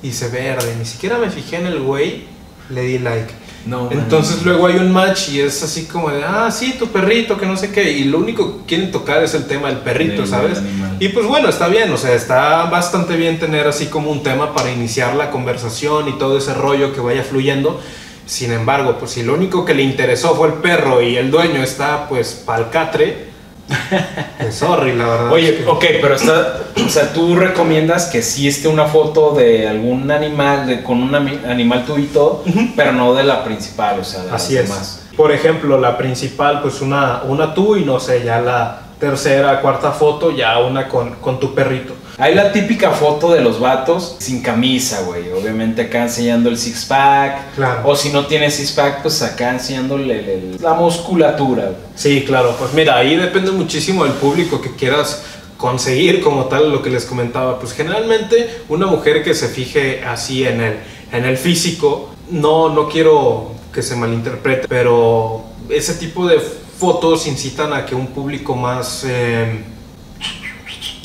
Y 0.00 0.12
se 0.12 0.28
verde, 0.28 0.76
ni 0.78 0.84
siquiera 0.84 1.18
me 1.18 1.28
fijé 1.28 1.56
en 1.56 1.66
el 1.66 1.80
güey, 1.80 2.22
le 2.70 2.82
di 2.82 3.00
like. 3.00 3.47
No, 3.66 3.90
Entonces 3.90 4.36
man. 4.36 4.44
luego 4.46 4.66
hay 4.66 4.76
un 4.76 4.90
match 4.92 5.28
y 5.30 5.40
es 5.40 5.62
así 5.62 5.86
como 5.86 6.10
de, 6.10 6.24
ah, 6.24 6.50
sí, 6.50 6.76
tu 6.78 6.88
perrito, 6.88 7.36
que 7.36 7.46
no 7.46 7.56
sé 7.56 7.70
qué. 7.70 7.92
Y 7.92 8.04
lo 8.04 8.18
único 8.18 8.58
que 8.58 8.64
quieren 8.66 8.90
tocar 8.90 9.22
es 9.22 9.34
el 9.34 9.46
tema 9.46 9.68
del 9.68 9.78
perrito, 9.78 10.26
¿sabes? 10.26 10.58
animal. 10.58 10.96
Y 11.00 11.08
pues 11.08 11.26
bueno, 11.26 11.48
está 11.48 11.68
bien, 11.68 11.92
o 11.92 11.96
sea, 11.96 12.14
está 12.14 12.64
bastante 12.64 13.16
bien 13.16 13.38
tener 13.38 13.66
así 13.66 13.86
como 13.86 14.10
un 14.10 14.22
tema 14.22 14.54
para 14.54 14.70
iniciar 14.72 15.14
la 15.14 15.30
conversación 15.30 16.08
y 16.08 16.12
todo 16.18 16.38
ese 16.38 16.54
rollo 16.54 16.92
que 16.92 17.00
vaya 17.00 17.22
fluyendo. 17.22 17.80
Sin 18.26 18.52
embargo, 18.52 18.96
pues 18.98 19.12
si 19.12 19.22
lo 19.22 19.34
único 19.34 19.64
que 19.64 19.74
le 19.74 19.82
interesó 19.82 20.34
fue 20.34 20.48
el 20.48 20.54
perro 20.54 21.00
y 21.02 21.16
el 21.16 21.30
dueño 21.30 21.62
está 21.62 22.08
pues 22.08 22.42
pa'l 22.44 22.70
catre, 22.70 23.08
pues 23.12 23.27
sorry, 24.50 24.94
la 24.94 25.06
verdad. 25.06 25.32
Oye, 25.32 25.64
ok, 25.66 25.84
pero 26.00 26.14
está, 26.14 26.60
o 26.84 26.88
sea, 26.88 27.12
tú 27.12 27.36
recomiendas 27.36 28.06
que 28.06 28.22
sí 28.22 28.48
esté 28.48 28.68
una 28.68 28.86
foto 28.86 29.32
de 29.34 29.68
algún 29.68 30.10
animal, 30.10 30.66
de, 30.66 30.82
con 30.82 31.02
un 31.02 31.14
animal 31.14 31.84
tú 31.86 31.98
y 31.98 32.06
todo, 32.06 32.44
pero 32.76 32.92
no 32.92 33.14
de 33.14 33.24
la 33.24 33.44
principal, 33.44 34.00
o 34.00 34.04
sea, 34.04 34.22
de 34.24 34.30
Así 34.30 34.54
las 34.54 34.64
es. 34.64 34.68
demás. 34.70 35.02
Por 35.16 35.32
ejemplo, 35.32 35.78
la 35.78 35.98
principal, 35.98 36.62
pues 36.62 36.80
una, 36.80 37.22
una 37.24 37.52
tú 37.52 37.76
y 37.76 37.84
no 37.84 37.98
sé, 38.00 38.24
ya 38.24 38.40
la 38.40 38.82
tercera, 38.98 39.60
cuarta 39.60 39.92
foto, 39.92 40.30
ya 40.30 40.58
una 40.60 40.88
con, 40.88 41.14
con 41.16 41.38
tu 41.40 41.54
perrito. 41.54 41.94
Hay 42.20 42.34
la 42.34 42.50
típica 42.50 42.90
foto 42.90 43.32
de 43.32 43.40
los 43.40 43.60
vatos 43.60 44.16
sin 44.18 44.42
camisa, 44.42 45.02
güey. 45.02 45.30
Obviamente 45.30 45.82
acá 45.82 46.02
enseñando 46.02 46.48
el 46.48 46.58
six 46.58 46.84
pack. 46.86 47.54
Claro. 47.54 47.82
O 47.84 47.94
si 47.94 48.10
no 48.10 48.26
tiene 48.26 48.50
six 48.50 48.72
pack, 48.72 49.02
pues 49.02 49.22
acá 49.22 49.50
enseñándole 49.50 50.18
el- 50.18 50.28
el- 50.28 50.56
la 50.60 50.74
musculatura. 50.74 51.70
Sí, 51.94 52.24
claro, 52.26 52.56
pues 52.58 52.72
mira, 52.74 52.96
ahí 52.96 53.14
depende 53.14 53.52
muchísimo 53.52 54.02
del 54.04 54.14
público 54.14 54.60
que 54.60 54.74
quieras 54.74 55.22
conseguir 55.56 56.20
como 56.20 56.46
tal 56.46 56.72
lo 56.72 56.82
que 56.82 56.90
les 56.90 57.04
comentaba. 57.04 57.60
Pues 57.60 57.72
generalmente 57.72 58.62
una 58.68 58.86
mujer 58.86 59.22
que 59.22 59.34
se 59.34 59.46
fije 59.48 60.02
así 60.04 60.44
en 60.44 60.60
el, 60.60 60.74
en 61.12 61.24
el 61.24 61.36
físico, 61.36 62.10
no, 62.30 62.68
no 62.68 62.88
quiero 62.88 63.52
que 63.72 63.80
se 63.82 63.94
malinterprete, 63.94 64.66
pero 64.68 65.42
ese 65.68 65.94
tipo 65.94 66.26
de 66.26 66.40
fotos 66.78 67.26
incitan 67.26 67.72
a 67.72 67.84
que 67.84 67.94
un 67.94 68.08
público 68.08 68.54
más 68.54 69.04
eh, 69.06 69.64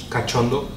cachondo 0.10 0.70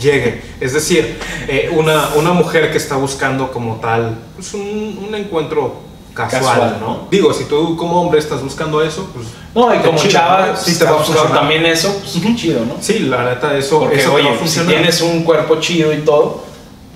llegue. 0.00 0.42
Es 0.60 0.72
decir, 0.72 1.18
eh, 1.48 1.70
una, 1.72 2.08
una 2.16 2.32
mujer 2.32 2.70
que 2.70 2.78
está 2.78 2.96
buscando 2.96 3.52
como 3.52 3.76
tal 3.76 4.16
pues 4.34 4.54
un, 4.54 5.06
un 5.06 5.14
encuentro 5.14 5.86
casual, 6.14 6.42
Casual, 6.42 6.76
¿no? 6.80 6.86
¿no? 6.86 7.08
Digo, 7.10 7.32
si 7.34 7.44
tú 7.44 7.76
como 7.76 8.00
hombre 8.00 8.18
estás 8.18 8.42
buscando 8.42 8.82
eso, 8.82 9.10
pues... 9.12 9.26
No, 9.54 9.74
y 9.74 9.78
como 9.78 9.98
chido, 9.98 10.12
chava, 10.12 10.46
¿no? 10.46 10.56
si 10.56 10.72
Sí 10.72 10.78
te 10.78 10.84
va 10.86 10.92
a 10.92 10.94
funcionar. 10.94 11.32
también 11.32 11.66
eso, 11.66 11.94
pues 12.00 12.24
qué 12.24 12.34
chido, 12.34 12.64
¿no? 12.64 12.76
Sí, 12.80 13.00
la 13.00 13.24
neta, 13.24 13.56
eso, 13.56 13.80
Porque, 13.80 13.96
eso 13.96 14.16
te 14.16 14.22
va 14.22 14.30
a 14.30 14.32
oye, 14.32 14.48
si 14.48 14.60
tienes 14.60 15.02
un 15.02 15.22
cuerpo 15.24 15.60
chido 15.60 15.92
y 15.92 15.98
todo, 15.98 16.42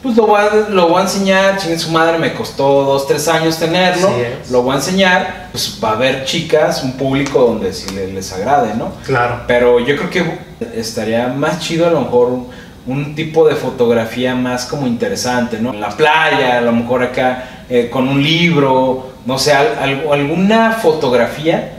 pues 0.02 0.16
lo 0.16 0.26
voy 0.26 0.40
a, 0.40 0.69
lo 0.71 0.88
voy 0.88 0.99
a 1.00 1.02
enseñar. 1.02 1.57
Chingue 1.59 1.78
su 1.78 1.90
madre, 1.90 2.19
me 2.19 2.33
costó 2.35 2.85
dos, 2.85 3.07
tres 3.07 3.28
años 3.28 3.59
tenerlo. 3.59 4.09
Lo 4.50 4.62
voy 4.62 4.73
a 4.73 4.76
enseñar. 4.76 5.49
Pues 5.52 5.78
va 5.83 5.90
a 5.90 5.92
haber 5.92 6.25
chicas, 6.25 6.83
un 6.83 6.92
público 6.92 7.40
donde 7.40 7.73
sí 7.73 7.95
le- 7.95 8.12
les 8.12 8.33
agrade, 8.33 8.75
¿no? 8.75 8.92
Claro. 9.04 9.42
Pero 9.47 9.78
yo 9.80 9.97
creo 9.97 10.11
que 10.11 10.38
estaría 10.75 11.28
más 11.28 11.61
chido 11.61 11.87
a 11.87 11.90
lo 11.90 12.00
mejor 12.02 12.28
un, 12.28 12.49
un 12.87 13.14
tipo 13.14 13.47
de 13.49 13.54
fotografía 13.57 14.35
más 14.35 14.64
como 14.66 14.87
interesante, 14.87 15.59
¿no? 15.61 15.73
En 15.75 15.80
la 15.80 15.90
playa, 15.90 16.59
a 16.59 16.61
lo 16.61 16.73
mejor 16.73 17.02
acá 17.02 17.45
eh, 17.69 17.88
con 17.90 18.09
un 18.09 18.23
libro, 18.23 19.11
no 19.26 19.38
sé, 19.38 19.52
al- 19.52 20.04
alguna 20.11 20.73
fotografía 20.73 21.73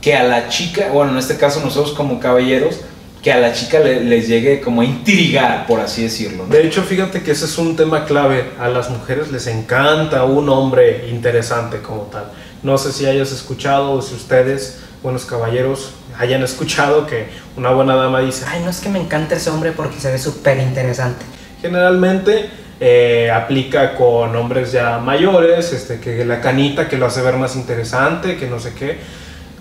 que 0.00 0.16
a 0.16 0.22
la 0.22 0.48
chica, 0.48 0.88
bueno, 0.92 1.12
en 1.12 1.18
este 1.18 1.36
caso 1.36 1.60
nosotros 1.64 1.92
como 1.94 2.20
caballeros, 2.20 2.80
que 3.22 3.32
a 3.32 3.38
la 3.38 3.52
chica 3.52 3.80
le- 3.80 4.04
les 4.04 4.28
llegue 4.28 4.60
como 4.60 4.80
a 4.80 4.84
intrigar, 4.84 5.66
por 5.66 5.80
así 5.80 6.02
decirlo, 6.04 6.44
¿no? 6.46 6.54
De 6.54 6.64
hecho, 6.66 6.82
fíjate 6.82 7.22
que 7.22 7.32
ese 7.32 7.46
es 7.46 7.58
un 7.58 7.74
tema 7.76 8.04
clave. 8.04 8.50
A 8.60 8.68
las 8.68 8.90
mujeres 8.90 9.30
les 9.32 9.46
encanta 9.48 10.24
un 10.24 10.48
hombre 10.48 11.08
interesante 11.10 11.78
como 11.78 12.02
tal. 12.02 12.30
No 12.62 12.78
sé 12.78 12.92
si 12.92 13.06
hayas 13.06 13.32
escuchado 13.32 13.92
o 13.92 14.02
si 14.02 14.14
ustedes, 14.14 14.78
buenos 15.02 15.24
caballeros, 15.24 15.92
hayan 16.18 16.42
escuchado 16.42 17.06
que 17.06 17.26
una 17.56 17.70
buena 17.70 17.94
dama 17.96 18.20
dice, 18.20 18.44
Ay, 18.48 18.60
no 18.64 18.70
es 18.70 18.78
que 18.80 18.88
me 18.88 19.00
encanta 19.00 19.34
ese 19.36 19.50
hombre 19.50 19.72
porque 19.72 19.98
se 20.00 20.10
ve 20.10 20.18
súper 20.18 20.58
interesante. 20.58 21.24
generalmente 21.60 22.50
eh, 22.80 23.30
aplica 23.32 23.94
con 23.96 24.34
hombres 24.36 24.70
ya 24.72 24.98
mayores, 24.98 25.72
este, 25.72 25.98
que 25.98 26.24
la 26.24 26.40
canita 26.40 26.88
que 26.88 26.96
lo 26.96 27.06
hace 27.06 27.20
ver 27.22 27.34
más 27.36 27.56
interesante, 27.56 28.36
que 28.36 28.46
no 28.46 28.60
sé 28.60 28.72
qué. 28.74 28.98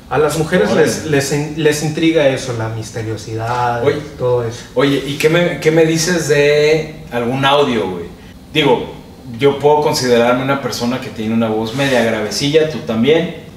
A 0.10 0.18
las 0.18 0.38
mujeres 0.38 0.72
les, 0.74 1.06
les, 1.06 1.58
les 1.58 1.84
intriga 1.84 2.30
eso, 2.30 2.56
la 2.58 2.70
misteriosidad, 2.70 3.84
Oye. 3.84 3.98
todo 4.18 4.48
eso. 4.48 4.64
Oye, 4.74 5.04
¿y 5.06 5.18
qué 5.18 5.28
me, 5.28 5.60
qué 5.60 5.70
me 5.70 5.86
dices 5.86 6.30
de 6.30 6.96
algún 7.12 7.44
audio, 7.44 7.90
güey? 7.90 8.06
Digo, 8.54 8.94
yo 9.38 9.60
puedo 9.60 9.82
considerarme 9.82 10.44
una 10.44 10.62
persona 10.62 11.02
que 11.02 11.10
tiene 11.10 11.34
una 11.34 11.50
voz 11.50 11.76
media 11.76 12.04
gravecilla, 12.06 12.70
tú 12.70 12.80
también. 12.80 13.48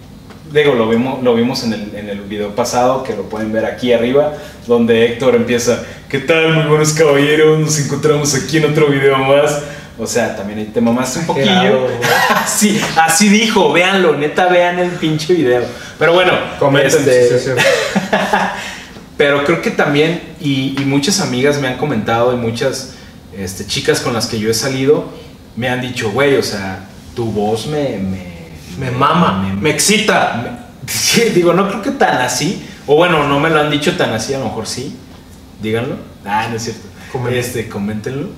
Digo, 0.53 0.75
lo 0.75 0.89
vimos, 0.89 1.23
lo 1.23 1.37
vimos 1.37 1.63
en, 1.63 1.73
el, 1.75 1.95
en 1.95 2.09
el 2.09 2.23
video 2.23 2.53
pasado, 2.57 3.05
que 3.05 3.15
lo 3.15 3.23
pueden 3.29 3.53
ver 3.53 3.65
aquí 3.65 3.93
arriba, 3.93 4.33
donde 4.67 5.05
Héctor 5.07 5.37
empieza, 5.37 5.85
¿qué 6.09 6.19
tal, 6.19 6.53
muy 6.55 6.65
buenos 6.65 6.93
caballeros? 6.95 7.61
Nos 7.61 7.79
encontramos 7.79 8.35
aquí 8.35 8.57
en 8.57 8.65
otro 8.65 8.89
video 8.89 9.17
más. 9.19 9.63
O 10.01 10.07
sea, 10.07 10.35
también 10.35 10.59
ahí 10.61 10.65
te 10.67 10.81
mamaste 10.81 11.19
un 11.21 11.27
poquillo. 11.27 11.87
Así, 12.35 12.81
así 12.97 13.29
dijo, 13.29 13.71
véanlo, 13.73 14.17
neta, 14.17 14.47
vean 14.47 14.79
el 14.79 14.91
pinche 14.93 15.35
video. 15.35 15.63
Pero 15.99 16.15
bueno, 16.15 16.33
Comenten 16.59 17.01
este, 17.01 17.29
sí 17.29 17.35
es 17.35 17.45
cierto. 17.45 17.63
pero 19.17 19.45
creo 19.45 19.61
que 19.61 19.71
también, 19.71 20.23
y, 20.41 20.75
y 20.81 20.85
muchas 20.87 21.21
amigas 21.21 21.59
me 21.61 21.69
han 21.69 21.77
comentado, 21.77 22.33
y 22.33 22.37
muchas 22.37 22.95
este, 23.37 23.67
chicas 23.67 24.01
con 24.01 24.15
las 24.15 24.27
que 24.27 24.39
yo 24.39 24.51
he 24.51 24.55
salido, 24.55 25.11
me 25.57 25.69
han 25.69 25.81
dicho, 25.83 26.11
güey, 26.11 26.37
o 26.37 26.43
sea, 26.43 26.87
tu 27.15 27.27
voz 27.27 27.67
me... 27.67 27.99
Me, 27.99 28.31
Me 28.79 28.91
mama, 28.91 29.43
me, 29.43 29.53
me- 29.61 29.71
excita. 29.71 30.41
me- 30.43 30.71
sí, 30.91 31.23
digo, 31.35 31.53
no 31.53 31.69
creo 31.69 31.83
que 31.83 31.91
tan 31.91 32.23
así, 32.23 32.67
o 32.87 32.95
bueno, 32.97 33.29
no 33.29 33.39
me 33.39 33.51
lo 33.51 33.61
han 33.61 33.71
dicho 33.71 33.95
tan 33.97 34.13
así, 34.15 34.33
a 34.33 34.39
lo 34.39 34.47
mejor 34.47 34.67
sí, 34.67 34.97
díganlo. 35.61 35.97
Ah, 36.25 36.47
no 36.49 36.57
es 36.57 36.63
cierto. 36.65 36.89
Comenten. 37.13 37.39
Este, 37.41 37.69
coméntenlo. 37.69 38.29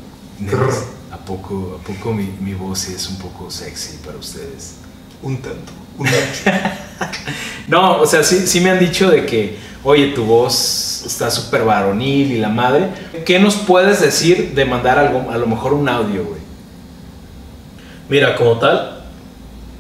¿A 1.22 1.24
poco, 1.24 1.78
a 1.80 1.87
poco 1.87 2.12
mi, 2.12 2.24
mi 2.40 2.52
voz 2.52 2.80
sí 2.80 2.94
es 2.94 3.08
un 3.08 3.16
poco 3.16 3.48
sexy 3.48 3.98
para 4.04 4.18
ustedes? 4.18 4.74
Un 5.22 5.40
tanto, 5.40 5.72
un. 5.96 6.08
No, 7.68 8.00
o 8.00 8.06
sea, 8.06 8.24
sí, 8.24 8.44
sí 8.48 8.61
me 8.61 8.70
han 8.70 8.80
dicho 8.80 9.08
de 9.08 9.24
que, 9.24 9.56
oye, 9.85 10.08
tu 10.08 10.24
voz 10.24 11.04
está 11.06 11.30
súper 11.30 11.64
varonil 11.64 12.32
y 12.32 12.38
la 12.38 12.48
madre. 12.48 12.88
¿Qué 13.24 13.38
nos 13.38 13.54
puedes 13.54 14.00
decir 14.00 14.52
de 14.52 14.64
mandar 14.64 14.98
algo, 14.98 15.30
a 15.30 15.38
lo 15.38 15.46
mejor 15.46 15.74
un 15.74 15.88
audio, 15.88 16.24
güey? 16.24 16.40
Mira, 18.08 18.35
como 18.35 18.58
tal, 18.58 19.04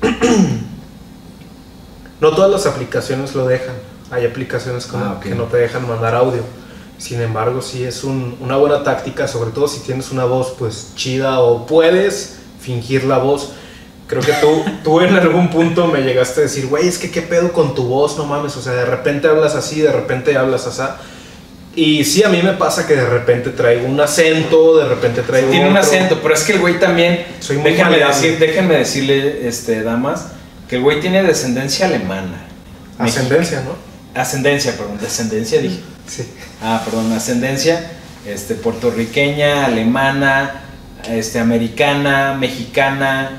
no 2.20 2.30
todas 2.30 2.52
las 2.52 2.66
aplicaciones 2.66 3.34
lo 3.34 3.48
dejan. 3.48 3.74
Hay 4.12 4.26
aplicaciones 4.26 4.86
como 4.86 5.04
Ah, 5.04 5.20
que 5.20 5.34
no 5.34 5.44
te 5.44 5.56
dejan 5.56 5.88
mandar 5.88 6.14
audio. 6.14 6.44
Sin 6.98 7.20
embargo, 7.20 7.60
sí 7.62 7.82
es 7.84 8.04
un- 8.04 8.36
una 8.40 8.56
buena 8.56 8.84
táctica, 8.84 9.26
sobre 9.26 9.50
todo 9.50 9.66
si 9.68 9.80
tienes 9.80 10.10
una 10.12 10.24
voz 10.24 10.54
pues 10.58 10.92
chida 10.94 11.40
o 11.40 11.66
puedes 11.66 12.36
fingir 12.60 13.04
la 13.04 13.18
voz. 13.18 13.50
Creo 14.06 14.22
que 14.22 14.32
tú, 14.34 14.62
tú 14.84 15.00
en 15.00 15.14
algún 15.16 15.48
punto 15.48 15.86
me 15.86 16.02
llegaste 16.02 16.40
a 16.40 16.42
decir, 16.44 16.66
güey, 16.66 16.86
es 16.86 16.98
que 16.98 17.10
qué 17.10 17.22
pedo 17.22 17.52
con 17.52 17.74
tu 17.74 17.84
voz, 17.84 18.16
no 18.18 18.24
mames. 18.26 18.56
O 18.56 18.62
sea, 18.62 18.72
de 18.74 18.84
repente 18.84 19.26
hablas 19.26 19.54
así, 19.54 19.80
de 19.80 19.90
repente 19.90 20.36
hablas 20.36 20.66
así. 20.66 20.82
Y 21.74 22.04
sí, 22.04 22.22
a 22.22 22.28
mí 22.28 22.40
me 22.42 22.52
pasa 22.52 22.86
que 22.86 22.94
de 22.94 23.06
repente 23.06 23.48
traigo 23.50 23.86
un 23.88 23.98
acento, 23.98 24.76
de 24.76 24.84
repente 24.84 25.22
traigo 25.22 25.50
Tiene 25.50 25.70
un 25.70 25.76
acento, 25.76 26.18
pero 26.22 26.34
es 26.34 26.42
que 26.42 26.52
el 26.52 26.60
güey 26.60 26.78
también. 26.78 27.24
Soy 27.40 27.56
muy 27.56 27.70
déjenme, 27.70 27.98
decir, 27.98 28.38
déjenme 28.38 28.76
decirle, 28.76 29.48
este, 29.48 29.82
damas, 29.82 30.26
que 30.68 30.76
el 30.76 30.82
güey 30.82 31.00
tiene 31.00 31.22
descendencia 31.22 31.86
alemana. 31.86 32.44
Ascendencia, 32.98 33.62
¿no? 33.62 34.20
Ascendencia, 34.20 34.76
perdón, 34.76 34.98
descendencia 35.00 35.60
dije. 35.62 35.80
Sí. 36.06 36.28
Ah, 36.62 36.82
perdón, 36.84 37.12
ascendencia 37.12 37.90
este, 38.26 38.54
puertorriqueña, 38.54 39.66
alemana, 39.66 40.62
este, 41.08 41.38
americana, 41.40 42.36
mexicana, 42.38 43.38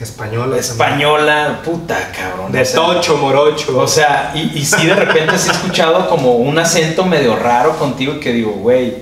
Española. 0.00 0.56
española, 0.56 1.60
puta 1.64 2.10
cabrón. 2.12 2.50
De 2.50 2.62
o 2.62 2.64
sea, 2.64 2.74
tocho, 2.74 3.16
morocho. 3.18 3.78
O 3.78 3.86
sea, 3.86 4.32
y, 4.34 4.58
y 4.58 4.64
sí 4.64 4.86
de 4.86 4.94
repente 4.94 5.38
sí 5.38 5.48
he 5.48 5.52
escuchado 5.52 6.08
como 6.08 6.36
un 6.36 6.58
acento 6.58 7.04
medio 7.04 7.36
raro 7.36 7.78
contigo 7.78 8.18
que 8.18 8.32
digo, 8.32 8.52
güey, 8.52 8.94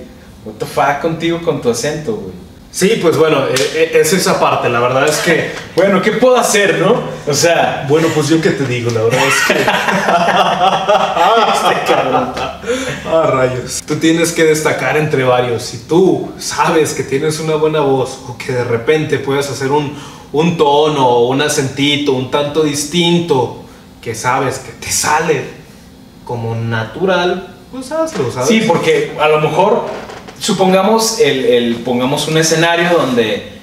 what 0.45 0.55
the 0.59 0.65
fuck 0.65 1.01
contigo 1.01 1.41
con 1.41 1.61
tu 1.61 1.69
acento, 1.71 2.15
güey. 2.15 2.40
Sí, 2.71 2.99
pues 3.01 3.17
bueno, 3.17 3.45
eh, 3.45 3.71
eh, 3.75 3.91
es 3.95 4.13
esa 4.13 4.39
parte. 4.39 4.69
La 4.69 4.79
verdad 4.79 5.07
es 5.07 5.17
que, 5.17 5.51
Bueno, 5.75 6.01
¿qué 6.01 6.13
puedo 6.13 6.37
hacer, 6.37 6.79
no? 6.79 7.01
O 7.27 7.33
sea, 7.33 7.85
bueno, 7.87 8.07
pues 8.13 8.29
yo 8.29 8.41
qué 8.41 8.51
te 8.51 8.65
digo, 8.65 8.89
la 8.91 9.01
verdad 9.03 9.21
es 9.27 9.35
que. 9.47 9.53
este 11.53 11.93
cabrón. 11.93 12.33
Ah, 13.05 13.27
rayos. 13.31 13.81
Tú 13.85 13.95
tienes 13.95 14.31
que 14.31 14.43
destacar 14.45 14.97
entre 14.97 15.23
varios. 15.23 15.63
Si 15.63 15.79
tú 15.79 16.31
sabes 16.39 16.93
que 16.93 17.03
tienes 17.03 17.39
una 17.39 17.55
buena 17.55 17.81
voz 17.81 18.19
o 18.27 18.37
que 18.37 18.51
de 18.51 18.63
repente 18.63 19.19
puedes 19.19 19.49
hacer 19.49 19.71
un, 19.71 19.95
un 20.31 20.57
tono 20.57 21.07
o 21.07 21.27
un 21.29 21.41
acentito 21.41 22.13
un 22.13 22.31
tanto 22.31 22.63
distinto 22.63 23.63
que 24.01 24.15
sabes 24.15 24.59
que 24.59 24.71
te 24.71 24.91
sale 24.91 25.43
como 26.25 26.55
natural, 26.55 27.55
pues 27.71 27.91
hazlo, 27.91 28.31
¿sabes? 28.31 28.49
Sí, 28.49 28.63
porque 28.67 29.15
a 29.19 29.27
lo 29.27 29.39
mejor, 29.41 29.85
supongamos, 30.41 31.19
el, 31.19 31.45
el- 31.45 31.75
pongamos 31.77 32.27
un 32.27 32.37
escenario 32.37 32.89
donde 32.97 33.53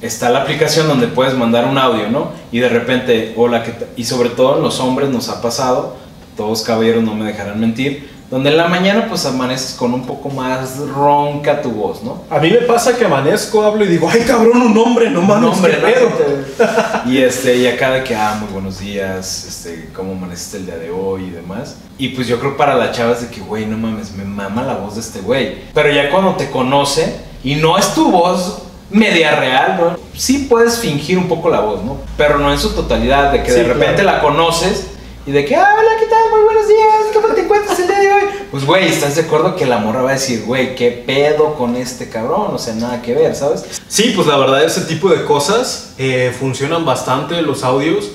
está 0.00 0.30
la 0.30 0.42
aplicación 0.42 0.88
donde 0.88 1.06
puedes 1.06 1.34
mandar 1.34 1.66
un 1.66 1.78
audio, 1.78 2.08
¿no? 2.08 2.32
Y 2.50 2.58
de 2.58 2.68
repente, 2.68 3.34
hola, 3.36 3.62
¿qué? 3.62 3.72
Y 3.96 4.04
sobre 4.04 4.30
todo 4.30 4.56
en 4.56 4.62
los 4.62 4.80
hombres 4.80 5.10
nos 5.10 5.28
ha 5.28 5.40
pasado, 5.42 5.96
todos 6.36 6.62
caballeros 6.62 7.04
no 7.04 7.14
me 7.14 7.26
dejarán 7.26 7.60
mentir, 7.60 8.10
donde 8.32 8.48
en 8.48 8.56
la 8.56 8.66
mañana 8.66 9.08
pues 9.10 9.26
amaneces 9.26 9.74
con 9.74 9.92
un 9.92 10.06
poco 10.06 10.30
más 10.30 10.78
ronca 10.78 11.60
tu 11.60 11.70
voz, 11.70 12.02
¿no? 12.02 12.22
A 12.30 12.38
mí 12.38 12.48
me 12.48 12.62
pasa 12.62 12.96
que 12.96 13.04
amanezco, 13.04 13.62
hablo 13.62 13.84
y 13.84 13.88
digo, 13.88 14.08
ay 14.10 14.22
cabrón, 14.22 14.62
un 14.62 14.78
hombre, 14.78 15.10
no 15.10 15.20
mames, 15.20 15.42
No, 15.42 15.52
hombre. 15.52 15.76
Y 17.04 17.18
este, 17.18 17.58
y 17.58 17.66
acá 17.66 17.90
de 17.90 18.02
que, 18.02 18.16
ah, 18.16 18.38
muy 18.40 18.50
buenos 18.50 18.78
días, 18.78 19.44
este, 19.44 19.90
cómo 19.94 20.12
amaneciste 20.12 20.56
el 20.56 20.64
día 20.64 20.76
de 20.76 20.90
hoy 20.90 21.24
y 21.24 21.30
demás. 21.30 21.76
Y 21.98 22.08
pues 22.08 22.26
yo 22.26 22.40
creo 22.40 22.56
para 22.56 22.74
la 22.74 22.90
chava 22.90 23.12
es 23.12 23.20
de 23.20 23.28
que, 23.28 23.42
güey, 23.42 23.66
no 23.66 23.76
mames, 23.76 24.12
me 24.12 24.24
mama 24.24 24.62
la 24.62 24.76
voz 24.76 24.94
de 24.94 25.02
este 25.02 25.20
güey. 25.20 25.64
Pero 25.74 25.92
ya 25.92 26.10
cuando 26.10 26.34
te 26.34 26.50
conoce 26.50 27.14
y 27.44 27.56
no 27.56 27.76
es 27.76 27.92
tu 27.92 28.10
voz 28.10 28.62
media 28.88 29.36
real, 29.38 29.76
¿no? 29.78 29.96
Sí 30.18 30.46
puedes 30.48 30.78
fingir 30.78 31.18
un 31.18 31.28
poco 31.28 31.50
la 31.50 31.60
voz, 31.60 31.84
¿no? 31.84 31.98
Pero 32.16 32.38
no 32.38 32.50
en 32.50 32.58
su 32.58 32.70
totalidad, 32.70 33.30
de 33.30 33.42
que 33.42 33.50
Sí, 33.50 33.58
de 33.58 33.64
repente 33.64 34.00
claro. 34.00 34.16
la 34.16 34.22
conoces 34.22 34.86
y 35.24 35.30
de 35.30 35.44
que, 35.44 35.54
ah, 35.54 35.74
hola, 35.78 35.90
¿qué 36.00 36.06
tal? 36.06 36.30
Muy 36.30 36.42
buenos 36.42 36.66
días, 36.66 37.14
¿cómo 37.14 37.28
te 37.32 37.41
encuentras 37.52 37.78
el 37.78 37.86
día 37.86 37.98
de 37.98 38.12
hoy? 38.12 38.22
Pues, 38.50 38.64
güey, 38.64 38.88
¿estás 38.88 39.16
de 39.16 39.22
acuerdo 39.22 39.56
que 39.56 39.66
la 39.66 39.78
morra 39.78 40.02
va 40.02 40.10
a 40.10 40.14
decir, 40.14 40.44
güey, 40.44 40.74
qué 40.74 40.90
pedo 40.90 41.54
con 41.54 41.76
este 41.76 42.08
cabrón? 42.08 42.54
O 42.54 42.58
sea, 42.58 42.74
nada 42.74 43.02
que 43.02 43.14
ver, 43.14 43.34
¿sabes? 43.34 43.64
Sí, 43.88 44.12
pues 44.14 44.26
la 44.26 44.36
verdad 44.36 44.64
ese 44.64 44.82
tipo 44.82 45.08
de 45.08 45.24
cosas 45.24 45.94
eh, 45.98 46.34
funcionan 46.38 46.84
bastante 46.84 47.42
los 47.42 47.62
audios. 47.62 48.10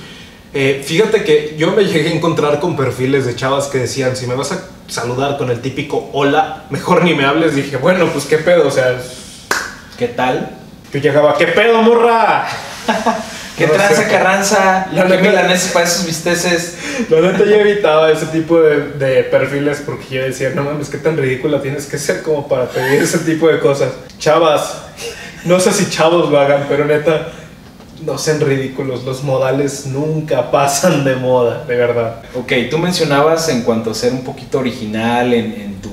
Eh, 0.53 0.83
fíjate 0.85 1.23
que 1.23 1.55
yo 1.57 1.71
me 1.71 1.83
llegué 1.83 2.09
a 2.09 2.13
encontrar 2.13 2.59
con 2.59 2.75
perfiles 2.75 3.25
de 3.25 3.35
chavas 3.35 3.67
que 3.67 3.79
decían, 3.79 4.15
si 4.15 4.25
me 4.25 4.35
vas 4.35 4.51
a 4.51 4.63
saludar 4.87 5.37
con 5.37 5.51
el 5.51 5.61
típico 5.61 6.09
hola, 6.13 6.65
mejor 6.69 7.03
ni 7.03 7.13
me 7.13 7.25
hables. 7.25 7.55
Dije, 7.55 7.77
bueno, 7.77 8.07
pues 8.11 8.25
qué 8.25 8.37
pedo, 8.37 8.67
o 8.67 8.71
sea, 8.71 8.99
¿Qué 9.97 10.07
tal? 10.07 10.51
yo 10.93 10.99
llegaba, 10.99 11.37
¿qué 11.37 11.47
pedo, 11.47 11.81
morra? 11.81 12.47
¿Qué 13.57 13.65
tranza, 13.65 14.07
carranza? 14.07 14.87
La 14.93 15.07
¿Qué 15.07 15.17
milaneses 15.17 15.71
para 15.71 15.85
esos 15.85 16.05
bisteces? 16.05 16.77
La 17.09 17.21
neta 17.21 17.39
yo 17.39 17.55
evitaba 17.55 18.11
ese 18.11 18.27
tipo 18.27 18.61
de, 18.61 18.89
de 18.93 19.23
perfiles 19.23 19.81
porque 19.83 20.15
yo 20.15 20.23
decía, 20.23 20.51
no 20.51 20.63
mames, 20.63 20.89
qué 20.89 20.99
tan 20.99 21.17
ridícula 21.17 21.59
tienes 21.59 21.87
que 21.87 21.97
ser 21.97 22.21
como 22.21 22.47
para 22.47 22.67
pedir 22.69 23.01
ese 23.01 23.17
tipo 23.19 23.47
de 23.47 23.59
cosas. 23.59 23.93
Chavas, 24.19 24.77
no 25.45 25.59
sé 25.59 25.71
si 25.71 25.89
chavos 25.89 26.29
lo 26.29 26.39
hagan, 26.39 26.67
pero 26.69 26.85
neta, 26.85 27.29
no 28.05 28.17
sean 28.19 28.41
ridículos. 28.41 29.03
Los 29.03 29.23
modales 29.23 29.87
nunca 29.87 30.51
pasan 30.51 31.03
de 31.03 31.15
moda, 31.15 31.63
de 31.67 31.75
verdad. 31.75 32.21
Ok, 32.35 32.53
tú 32.69 32.77
mencionabas 32.77 33.49
en 33.49 33.63
cuanto 33.63 33.89
a 33.89 33.93
ser 33.95 34.13
un 34.13 34.23
poquito 34.23 34.59
original 34.59 35.33
en, 35.33 35.53
en 35.53 35.81
tu, 35.81 35.89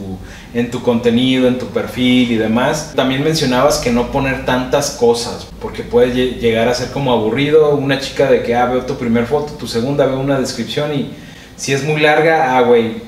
en 0.54 0.70
tu 0.70 0.82
contenido, 0.82 1.48
en 1.48 1.58
tu 1.58 1.66
perfil 1.66 2.30
y 2.32 2.36
demás. 2.36 2.92
También 2.94 3.22
mencionabas 3.24 3.78
que 3.78 3.90
no 3.90 4.10
poner 4.12 4.44
tantas 4.46 4.92
cosas, 4.92 5.48
porque 5.60 5.82
puede 5.82 6.14
lle- 6.14 6.38
llegar 6.38 6.68
a 6.68 6.74
ser 6.74 6.90
como 6.92 7.12
aburrido. 7.12 7.74
Una 7.76 7.98
chica 8.00 8.30
de 8.30 8.42
que, 8.42 8.54
ah, 8.54 8.66
veo 8.66 8.82
tu 8.86 8.96
primer 8.96 9.26
foto, 9.26 9.52
tu 9.54 9.66
segunda, 9.66 10.06
veo 10.06 10.20
una 10.20 10.38
descripción 10.38 10.94
y 10.94 11.10
si 11.56 11.72
es 11.72 11.82
muy 11.84 12.00
larga, 12.00 12.56
ah, 12.56 12.62
güey, 12.62 13.02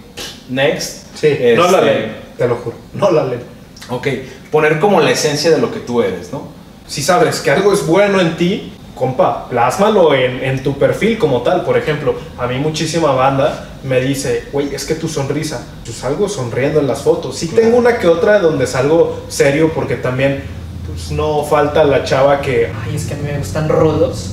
next. 0.48 1.06
Sí, 1.16 1.28
no 1.56 1.70
la 1.70 1.78
Este, 1.78 1.84
leen, 1.84 2.12
te 2.36 2.48
lo 2.48 2.56
juro, 2.56 2.76
no 2.94 3.10
la 3.10 3.24
leen. 3.24 3.40
Ok, 3.88 4.08
poner 4.50 4.80
como 4.80 5.00
la 5.00 5.10
esencia 5.12 5.50
de 5.50 5.58
lo 5.58 5.72
que 5.72 5.78
tú 5.80 6.02
eres, 6.02 6.32
¿no? 6.32 6.48
Si 6.88 7.02
sabes 7.02 7.40
que 7.40 7.50
algo 7.50 7.72
es 7.72 7.86
bueno 7.86 8.20
en 8.20 8.36
ti, 8.36 8.72
compa, 8.96 9.48
plásmalo 9.48 10.12
en, 10.14 10.42
en 10.42 10.62
tu 10.64 10.76
perfil 10.76 11.18
como 11.18 11.42
tal. 11.42 11.62
Por 11.64 11.76
ejemplo, 11.78 12.14
a 12.38 12.48
mí 12.48 12.58
muchísima 12.58 13.12
banda 13.12 13.68
me 13.84 14.00
dice, 14.00 14.48
güey, 14.52 14.74
es 14.74 14.84
que 14.84 14.96
tu 14.96 15.06
sonrisa, 15.06 15.64
yo 15.84 15.92
salgo 15.92 16.28
sonriendo 16.28 16.80
en 16.80 16.88
las 16.88 17.02
fotos. 17.02 17.36
Sí 17.38 17.46
tengo 17.48 17.76
una 17.76 17.98
que 17.98 18.08
otra 18.08 18.40
donde 18.40 18.66
salgo 18.66 19.20
serio 19.28 19.70
porque 19.74 19.94
también 19.96 20.42
pues, 20.88 21.12
no 21.12 21.44
falta 21.44 21.84
la 21.84 22.02
chava 22.02 22.40
que, 22.40 22.72
Ay, 22.84 22.96
es 22.96 23.04
que 23.04 23.14
a 23.14 23.16
mí 23.18 23.24
me 23.30 23.38
gustan 23.38 23.68
rudos. 23.68 24.32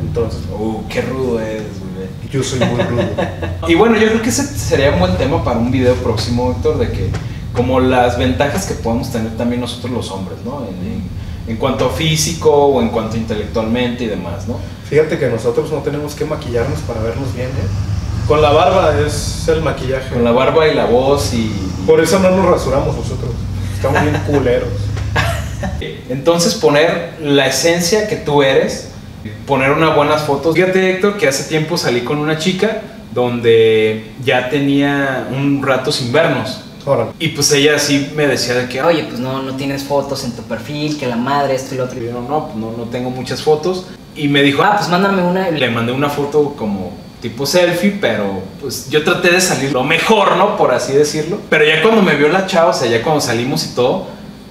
entonces, 0.00 0.40
Uh, 0.56 0.82
qué 0.88 1.00
rudo 1.00 1.40
eres, 1.40 1.62
güey. 1.80 2.30
yo 2.30 2.42
soy 2.44 2.60
muy 2.60 2.80
rudo. 2.82 3.02
Y 3.66 3.74
bueno, 3.74 3.96
yo 3.98 4.08
creo 4.08 4.22
que 4.22 4.28
ese 4.28 4.44
sería 4.46 4.90
un 4.92 5.00
buen 5.00 5.16
tema 5.16 5.42
para 5.42 5.58
un 5.58 5.70
video 5.72 5.94
próximo, 5.94 6.52
Héctor, 6.52 6.78
de 6.78 6.90
que 6.92 7.10
como 7.54 7.80
las 7.80 8.18
ventajas 8.18 8.66
que 8.66 8.74
podemos 8.74 9.10
tener 9.10 9.36
también 9.36 9.60
nosotros 9.60 9.90
los 9.92 10.10
hombres, 10.10 10.38
¿no? 10.44 10.62
En, 10.68 10.74
en- 10.86 11.21
en 11.46 11.56
cuanto 11.56 11.86
a 11.86 11.90
físico 11.90 12.50
o 12.50 12.80
en 12.80 12.88
cuanto 12.88 13.16
a 13.16 13.18
intelectualmente 13.18 14.04
y 14.04 14.06
demás, 14.06 14.46
¿no? 14.46 14.58
Fíjate 14.88 15.18
que 15.18 15.28
nosotros 15.28 15.70
no 15.70 15.78
tenemos 15.78 16.14
que 16.14 16.24
maquillarnos 16.24 16.80
para 16.80 17.00
vernos 17.00 17.34
bien, 17.34 17.48
¿eh? 17.48 17.92
Con 18.28 18.40
la 18.40 18.50
barba 18.50 18.94
es 19.04 19.48
el 19.48 19.62
maquillaje. 19.62 20.14
Con 20.14 20.22
la 20.22 20.32
barba 20.32 20.68
y 20.68 20.74
la 20.74 20.84
voz 20.86 21.34
y... 21.34 21.52
Por 21.86 22.00
eso 22.00 22.18
no 22.20 22.30
nos 22.30 22.46
rasuramos 22.46 22.96
nosotros. 22.96 23.30
Estamos 23.74 24.02
bien 24.02 24.16
culeros. 24.26 24.68
Entonces 26.08 26.54
poner 26.54 27.14
la 27.20 27.46
esencia 27.46 28.08
que 28.08 28.16
tú 28.16 28.42
eres, 28.42 28.88
poner 29.46 29.72
unas 29.72 29.94
buenas 29.96 30.22
fotos. 30.22 30.54
Fíjate 30.54 30.90
Héctor 30.90 31.16
que 31.16 31.28
hace 31.28 31.44
tiempo 31.44 31.76
salí 31.76 32.02
con 32.02 32.18
una 32.18 32.38
chica 32.38 32.82
donde 33.12 34.12
ya 34.24 34.48
tenía 34.48 35.28
un 35.30 35.62
rato 35.62 35.92
sin 35.92 36.12
vernos. 36.12 36.62
Y 37.18 37.28
pues 37.28 37.52
ella 37.52 37.78
sí 37.78 38.10
me 38.14 38.26
decía 38.26 38.54
de 38.54 38.68
que, 38.68 38.82
Oye, 38.82 39.04
pues 39.04 39.20
no, 39.20 39.42
no 39.42 39.54
tienes 39.56 39.84
fotos 39.84 40.24
en 40.24 40.32
tu 40.32 40.42
perfil, 40.42 40.98
que 40.98 41.06
la 41.06 41.16
madre, 41.16 41.54
esto 41.54 41.74
y 41.74 41.78
lo 41.78 41.84
otro. 41.84 42.00
Y 42.00 42.06
yo, 42.06 42.12
no, 42.12 42.46
pues 42.46 42.56
no, 42.56 42.72
no 42.76 42.84
tengo 42.84 43.10
muchas 43.10 43.42
fotos. 43.42 43.86
Y 44.14 44.28
me 44.28 44.42
dijo, 44.42 44.62
Ah, 44.62 44.74
pues 44.76 44.88
mándame 44.88 45.22
una. 45.22 45.50
le 45.50 45.70
mandé 45.70 45.92
una 45.92 46.08
foto 46.10 46.54
como 46.56 46.92
tipo 47.20 47.46
selfie, 47.46 47.98
pero 48.00 48.42
pues 48.60 48.90
yo 48.90 49.04
traté 49.04 49.30
de 49.30 49.40
salir 49.40 49.72
lo 49.72 49.84
mejor, 49.84 50.36
¿no? 50.36 50.56
Por 50.56 50.74
así 50.74 50.92
decirlo. 50.92 51.38
Pero 51.48 51.64
ya 51.64 51.80
cuando 51.80 52.02
me 52.02 52.16
vio 52.16 52.28
la 52.28 52.46
chava, 52.46 52.70
o 52.70 52.74
sea, 52.74 52.88
ya 52.88 53.00
cuando 53.02 53.20
salimos 53.20 53.64
y 53.64 53.74
todo, 53.76 54.08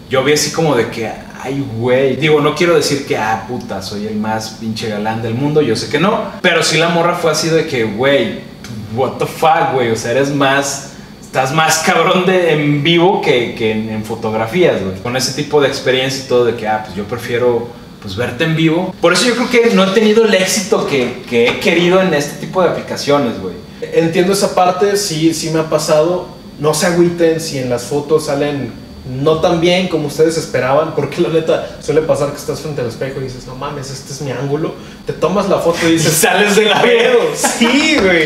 yo 0.10 0.24
vi 0.24 0.34
así 0.34 0.52
como 0.52 0.76
de 0.76 0.90
que, 0.90 1.12
ay, 1.44 1.66
güey. 1.78 2.16
Digo, 2.16 2.40
no 2.40 2.56
quiero 2.56 2.76
decir 2.76 3.06
que, 3.06 3.18
ah, 3.18 3.44
puta, 3.48 3.82
soy 3.82 4.08
el 4.08 4.16
más 4.16 4.52
pinche 4.62 4.88
galán 4.90 5.22
del 5.22 5.34
mundo, 5.34 5.62
yo 5.62 5.76
sé 5.76 5.90
que 5.90 6.00
no. 6.00 6.24
Pero 6.42 6.64
sí 6.64 6.78
la 6.78 6.88
morra 6.90 7.16
fue 7.16 7.32
así 7.32 7.50
de 7.50 7.68
que, 7.68 7.84
güey, 7.84 8.40
what 8.96 9.18
the 9.20 9.26
fuck, 9.26 9.74
güey. 9.74 9.92
O 9.92 9.96
sea, 9.98 10.12
eres 10.12 10.30
más... 10.34 10.91
Estás 11.32 11.54
más 11.54 11.78
cabrón 11.78 12.26
de 12.26 12.52
en 12.52 12.84
vivo 12.84 13.22
que, 13.22 13.56
que 13.56 13.72
en, 13.72 13.90
en 13.90 14.04
fotografías, 14.04 14.84
güey. 14.84 14.98
Con 14.98 15.16
ese 15.16 15.32
tipo 15.32 15.62
de 15.62 15.70
experiencia 15.70 16.26
y 16.26 16.28
todo 16.28 16.44
de 16.44 16.58
que, 16.58 16.68
ah, 16.68 16.84
pues 16.84 16.94
yo 16.94 17.06
prefiero 17.06 17.70
pues 18.02 18.18
verte 18.18 18.44
en 18.44 18.58
vivo. 18.58 18.94
Por 19.00 19.14
eso 19.14 19.28
yo 19.28 19.36
creo 19.36 19.50
que 19.50 19.74
no 19.74 19.86
he 19.86 19.92
tenido 19.92 20.26
el 20.26 20.34
éxito 20.34 20.86
que, 20.86 21.24
que 21.30 21.48
he 21.48 21.60
querido 21.62 22.02
en 22.02 22.14
este 22.14 22.46
tipo 22.46 22.62
de 22.62 22.68
aplicaciones, 22.68 23.40
güey. 23.40 23.54
Entiendo 23.82 24.34
esa 24.34 24.54
parte, 24.54 24.98
sí, 24.98 25.34
sí 25.34 25.52
me 25.52 25.62
ha 25.62 25.70
pasado. 25.70 26.28
No 26.60 26.74
se 26.74 26.88
agüiten 26.88 27.40
si 27.40 27.60
en 27.60 27.70
las 27.70 27.84
fotos 27.84 28.26
salen 28.26 28.74
no 29.06 29.40
tan 29.40 29.62
bien 29.62 29.88
como 29.88 30.08
ustedes 30.08 30.36
esperaban, 30.36 30.96
porque 30.96 31.22
la 31.22 31.30
neta 31.30 31.78
suele 31.82 32.02
pasar 32.02 32.32
que 32.32 32.40
estás 32.40 32.60
frente 32.60 32.82
al 32.82 32.88
espejo 32.88 33.22
y 33.22 33.24
dices, 33.24 33.48
no 33.48 33.56
mames, 33.56 33.90
este 33.90 34.12
es 34.12 34.22
mi 34.22 34.32
ángulo. 34.32 34.74
Te 35.06 35.14
tomas 35.14 35.48
la 35.48 35.60
foto 35.60 35.88
y 35.88 35.94
dices, 35.94 36.12
sales 36.22 36.58
de 36.58 36.66
la 36.66 36.82
pedo. 36.82 37.20
Sí, 37.36 37.96
güey. 38.04 38.26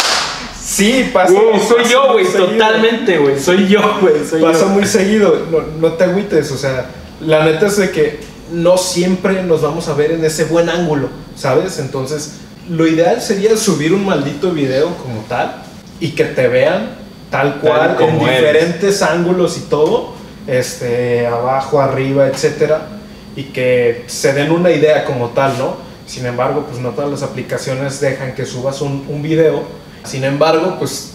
Sí, 0.75 1.09
pasa. 1.13 1.31
Wow, 1.31 1.57
soy 1.65 1.83
pasa 1.83 1.89
yo, 1.89 2.13
güey, 2.13 2.25
totalmente, 2.25 3.17
güey. 3.17 3.39
Soy 3.39 3.67
yo, 3.67 3.79
güey, 4.01 4.15
Pasa 4.41 4.59
yo. 4.59 4.67
muy 4.67 4.85
seguido, 4.85 5.45
no, 5.49 5.59
no 5.79 5.93
te 5.93 6.03
agüites, 6.03 6.51
o 6.51 6.57
sea, 6.57 6.88
la 7.21 7.45
neta 7.45 7.67
es 7.67 7.77
de 7.77 7.91
que 7.91 8.19
no 8.51 8.77
siempre 8.77 9.41
nos 9.43 9.61
vamos 9.61 9.88
a 9.88 9.93
ver 9.93 10.11
en 10.11 10.25
ese 10.25 10.43
buen 10.43 10.69
ángulo, 10.69 11.07
¿sabes? 11.38 11.79
Entonces, 11.79 12.33
lo 12.69 12.85
ideal 12.85 13.21
sería 13.21 13.55
subir 13.55 13.93
un 13.93 14.05
maldito 14.05 14.51
video 14.51 14.95
como 14.97 15.21
tal 15.29 15.63
y 16.01 16.09
que 16.09 16.25
te 16.25 16.49
vean 16.49 16.97
tal 17.29 17.61
cual, 17.61 17.95
eres. 17.97 18.19
diferentes 18.19 19.01
ángulos 19.01 19.57
y 19.57 19.61
todo, 19.61 20.13
este, 20.45 21.25
abajo, 21.25 21.79
arriba, 21.79 22.27
etcétera, 22.27 22.89
y 23.38 23.43
que 23.43 24.03
se 24.07 24.33
den 24.33 24.51
una 24.51 24.71
idea 24.71 25.05
como 25.05 25.29
tal, 25.29 25.57
¿no? 25.57 25.77
Sin 26.05 26.25
embargo, 26.25 26.65
pues 26.69 26.81
no 26.81 26.89
todas 26.89 27.09
las 27.09 27.23
aplicaciones 27.23 28.01
dejan 28.01 28.35
que 28.35 28.45
subas 28.45 28.81
un, 28.81 29.05
un 29.07 29.21
video. 29.21 29.85
Sin 30.06 30.24
embargo, 30.24 30.76
pues 30.80 31.13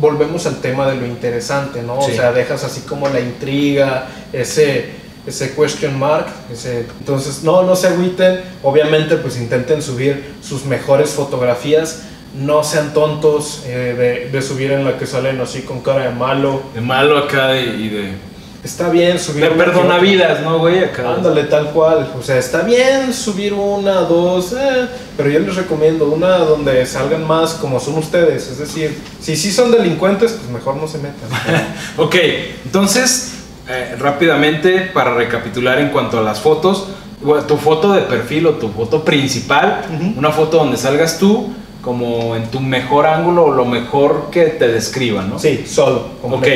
volvemos 0.00 0.46
al 0.46 0.56
tema 0.56 0.88
de 0.88 0.96
lo 0.96 1.06
interesante, 1.06 1.82
¿no? 1.82 2.02
Sí. 2.02 2.12
O 2.12 2.14
sea, 2.14 2.32
dejas 2.32 2.64
así 2.64 2.82
como 2.82 3.08
la 3.08 3.20
intriga, 3.20 4.08
ese, 4.32 4.90
ese 5.26 5.54
question 5.54 5.98
mark, 5.98 6.26
ese... 6.52 6.86
Entonces, 6.98 7.42
no, 7.42 7.62
no 7.62 7.76
se 7.76 7.88
agüiten, 7.88 8.40
obviamente 8.62 9.16
pues 9.16 9.36
intenten 9.36 9.82
subir 9.82 10.34
sus 10.42 10.64
mejores 10.64 11.10
fotografías, 11.10 12.02
no 12.34 12.64
sean 12.64 12.92
tontos 12.92 13.62
eh, 13.66 14.26
de, 14.30 14.30
de 14.30 14.42
subir 14.42 14.72
en 14.72 14.84
la 14.84 14.98
que 14.98 15.06
salen 15.06 15.40
así 15.40 15.62
con 15.62 15.80
cara 15.80 16.04
de 16.04 16.10
malo. 16.10 16.62
De 16.74 16.80
malo 16.80 17.18
acá 17.18 17.56
y 17.56 17.88
de... 17.88 18.33
Está 18.64 18.88
bien 18.88 19.18
subir... 19.18 19.42
De 19.42 19.50
una 19.50 19.58
que 19.58 19.70
perdona 19.70 19.96
otra. 19.96 19.98
vidas, 19.98 20.40
¿no, 20.40 20.58
güey? 20.58 20.82
Acá. 20.82 21.16
Ándale, 21.16 21.44
tal 21.44 21.70
cual. 21.70 22.10
O 22.18 22.22
sea, 22.22 22.38
está 22.38 22.62
bien 22.62 23.12
subir 23.12 23.52
una, 23.52 24.00
dos, 24.00 24.54
eh, 24.54 24.88
pero 25.18 25.28
yo 25.28 25.40
les 25.40 25.54
recomiendo 25.54 26.06
una 26.06 26.38
donde 26.38 26.86
salgan 26.86 27.26
más 27.26 27.52
como 27.54 27.78
son 27.78 27.98
ustedes. 27.98 28.48
Es 28.48 28.58
decir, 28.58 28.98
si 29.20 29.36
sí 29.36 29.52
son 29.52 29.70
delincuentes, 29.70 30.32
pues 30.32 30.48
mejor 30.50 30.76
no 30.76 30.88
se 30.88 30.98
metan. 30.98 31.28
Ok, 31.98 32.16
entonces, 32.64 33.34
eh, 33.68 33.96
rápidamente, 33.98 34.90
para 34.94 35.14
recapitular 35.14 35.78
en 35.78 35.90
cuanto 35.90 36.18
a 36.18 36.22
las 36.22 36.40
fotos, 36.40 36.88
bueno, 37.22 37.44
tu 37.44 37.58
foto 37.58 37.92
de 37.92 38.00
perfil 38.02 38.46
o 38.46 38.54
tu 38.54 38.70
foto 38.70 39.04
principal, 39.04 39.82
una 40.16 40.30
foto 40.30 40.56
donde 40.56 40.78
salgas 40.78 41.18
tú 41.18 41.52
como 41.82 42.34
en 42.34 42.50
tu 42.50 42.60
mejor 42.60 43.06
ángulo 43.06 43.44
o 43.44 43.52
lo 43.52 43.66
mejor 43.66 44.30
que 44.30 44.44
te 44.46 44.68
describa, 44.68 45.22
¿no? 45.22 45.38
Sí, 45.38 45.64
solo. 45.66 46.06
Ok. 46.22 46.46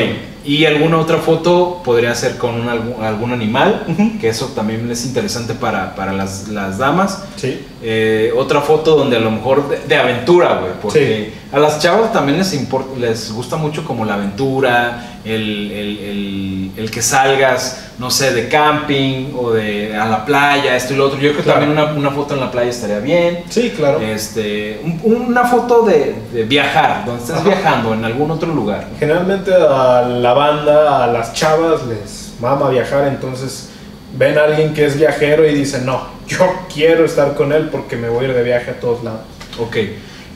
Y 0.48 0.64
alguna 0.64 0.98
otra 0.98 1.18
foto 1.18 1.82
podría 1.84 2.14
ser 2.14 2.38
con 2.38 2.54
un, 2.54 2.68
algún, 2.68 3.32
animal, 3.32 3.84
que 4.18 4.28
eso 4.30 4.46
también 4.54 4.90
es 4.90 5.04
interesante 5.04 5.52
para, 5.54 5.94
para 5.94 6.12
las, 6.12 6.48
las 6.48 6.78
damas. 6.78 7.22
Sí. 7.36 7.60
Eh, 7.82 8.32
otra 8.36 8.60
foto 8.62 8.96
donde 8.96 9.16
a 9.16 9.20
lo 9.20 9.30
mejor 9.30 9.68
de, 9.68 9.78
de 9.86 9.96
aventura, 9.96 10.58
güey, 10.60 10.72
porque 10.80 11.32
a 11.52 11.58
las 11.58 11.80
chavas 11.80 12.12
también 12.12 12.38
les, 12.38 12.54
import- 12.54 12.96
les 12.96 13.30
gusta 13.30 13.56
mucho 13.56 13.84
como 13.84 14.04
la 14.06 14.14
aventura, 14.14 15.20
el, 15.24 15.70
el- 15.70 15.98
el- 15.98 16.70
el 16.76 16.90
que 16.90 17.02
salgas, 17.02 17.87
no 17.98 18.10
sé, 18.10 18.32
de 18.32 18.48
camping 18.48 19.32
o 19.36 19.50
de 19.52 19.96
a 19.96 20.06
la 20.06 20.24
playa, 20.24 20.76
esto 20.76 20.94
y 20.94 20.96
lo 20.96 21.06
otro. 21.06 21.16
Yo 21.18 21.30
creo 21.30 21.36
que 21.38 21.42
Claro. 21.42 21.60
también 21.60 21.78
una, 21.78 21.92
una 21.94 22.10
foto 22.10 22.34
en 22.34 22.40
la 22.40 22.50
playa 22.50 22.70
estaría 22.70 23.00
bien. 23.00 23.44
Sí, 23.48 23.72
claro. 23.76 24.00
Este, 24.00 24.80
un- 24.84 25.26
una 25.26 25.44
foto 25.44 25.82
de, 25.82 26.14
de 26.32 26.44
viajar, 26.44 27.04
donde 27.04 27.22
estés 27.22 27.36
Ajá. 27.36 27.44
viajando 27.48 27.94
en 27.94 28.04
algún 28.04 28.30
otro 28.30 28.52
lugar. 28.54 28.86
Generalmente 29.00 29.52
a 29.52 30.02
la 30.02 30.32
banda, 30.32 31.02
a 31.04 31.06
las 31.08 31.32
chavas 31.32 31.84
les 31.86 32.34
mama 32.40 32.68
viajar, 32.70 33.08
entonces 33.08 33.70
ven 34.16 34.38
a 34.38 34.44
alguien 34.44 34.72
que 34.74 34.86
es 34.86 34.96
viajero 34.96 35.44
y 35.46 35.52
dicen, 35.54 35.84
no, 35.84 36.00
yo 36.28 36.38
quiero 36.72 37.04
estar 37.04 37.34
con 37.34 37.52
él 37.52 37.68
porque 37.70 37.96
me 37.96 38.08
voy 38.08 38.26
a 38.26 38.28
ir 38.28 38.34
de 38.34 38.42
viaje 38.44 38.70
a 38.70 38.78
todos 38.80 39.02
lados. 39.02 39.22
Ok. 39.60 39.76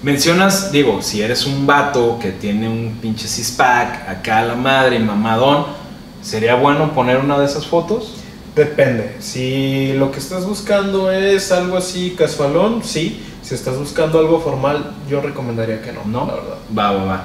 Mencionas, 0.03 0.73
digo, 0.73 1.01
si 1.01 1.23
eres 1.23 1.47
un 1.47 1.65
vato 1.65 2.19
que 2.21 2.33
tiene 2.33 2.69
un 2.69 2.99
pinche 3.01 3.29
six-pack, 3.29 4.09
acá 4.09 4.39
a 4.39 4.43
la 4.47 4.57
madre, 4.57 4.99
mamadón, 4.99 5.65
¿sería 6.23 6.55
bueno 6.55 6.93
poner 6.95 7.19
una 7.19 7.39
de 7.39 7.47
esas 7.47 7.67
fotos? 7.67 8.15
Depende. 8.57 9.17
Si 9.21 9.93
lo 9.95 10.11
que 10.13 10.19
estás 10.19 10.47
buscando 10.47 11.11
es 11.11 11.51
algo 11.53 11.77
así 11.77 12.15
casualón, 12.17 12.83
sí. 12.85 13.23
Si 13.43 13.55
estás 13.55 13.77
buscando 13.79 14.19
algo 14.19 14.41
formal, 14.41 14.93
yo 15.11 15.21
recomendaría 15.21 15.83
que 15.83 15.93
no, 15.93 16.05
¿No? 16.07 16.27
la 16.27 16.35
verdad. 16.35 16.57
Va, 16.79 16.93
va, 16.93 17.05
va. 17.05 17.25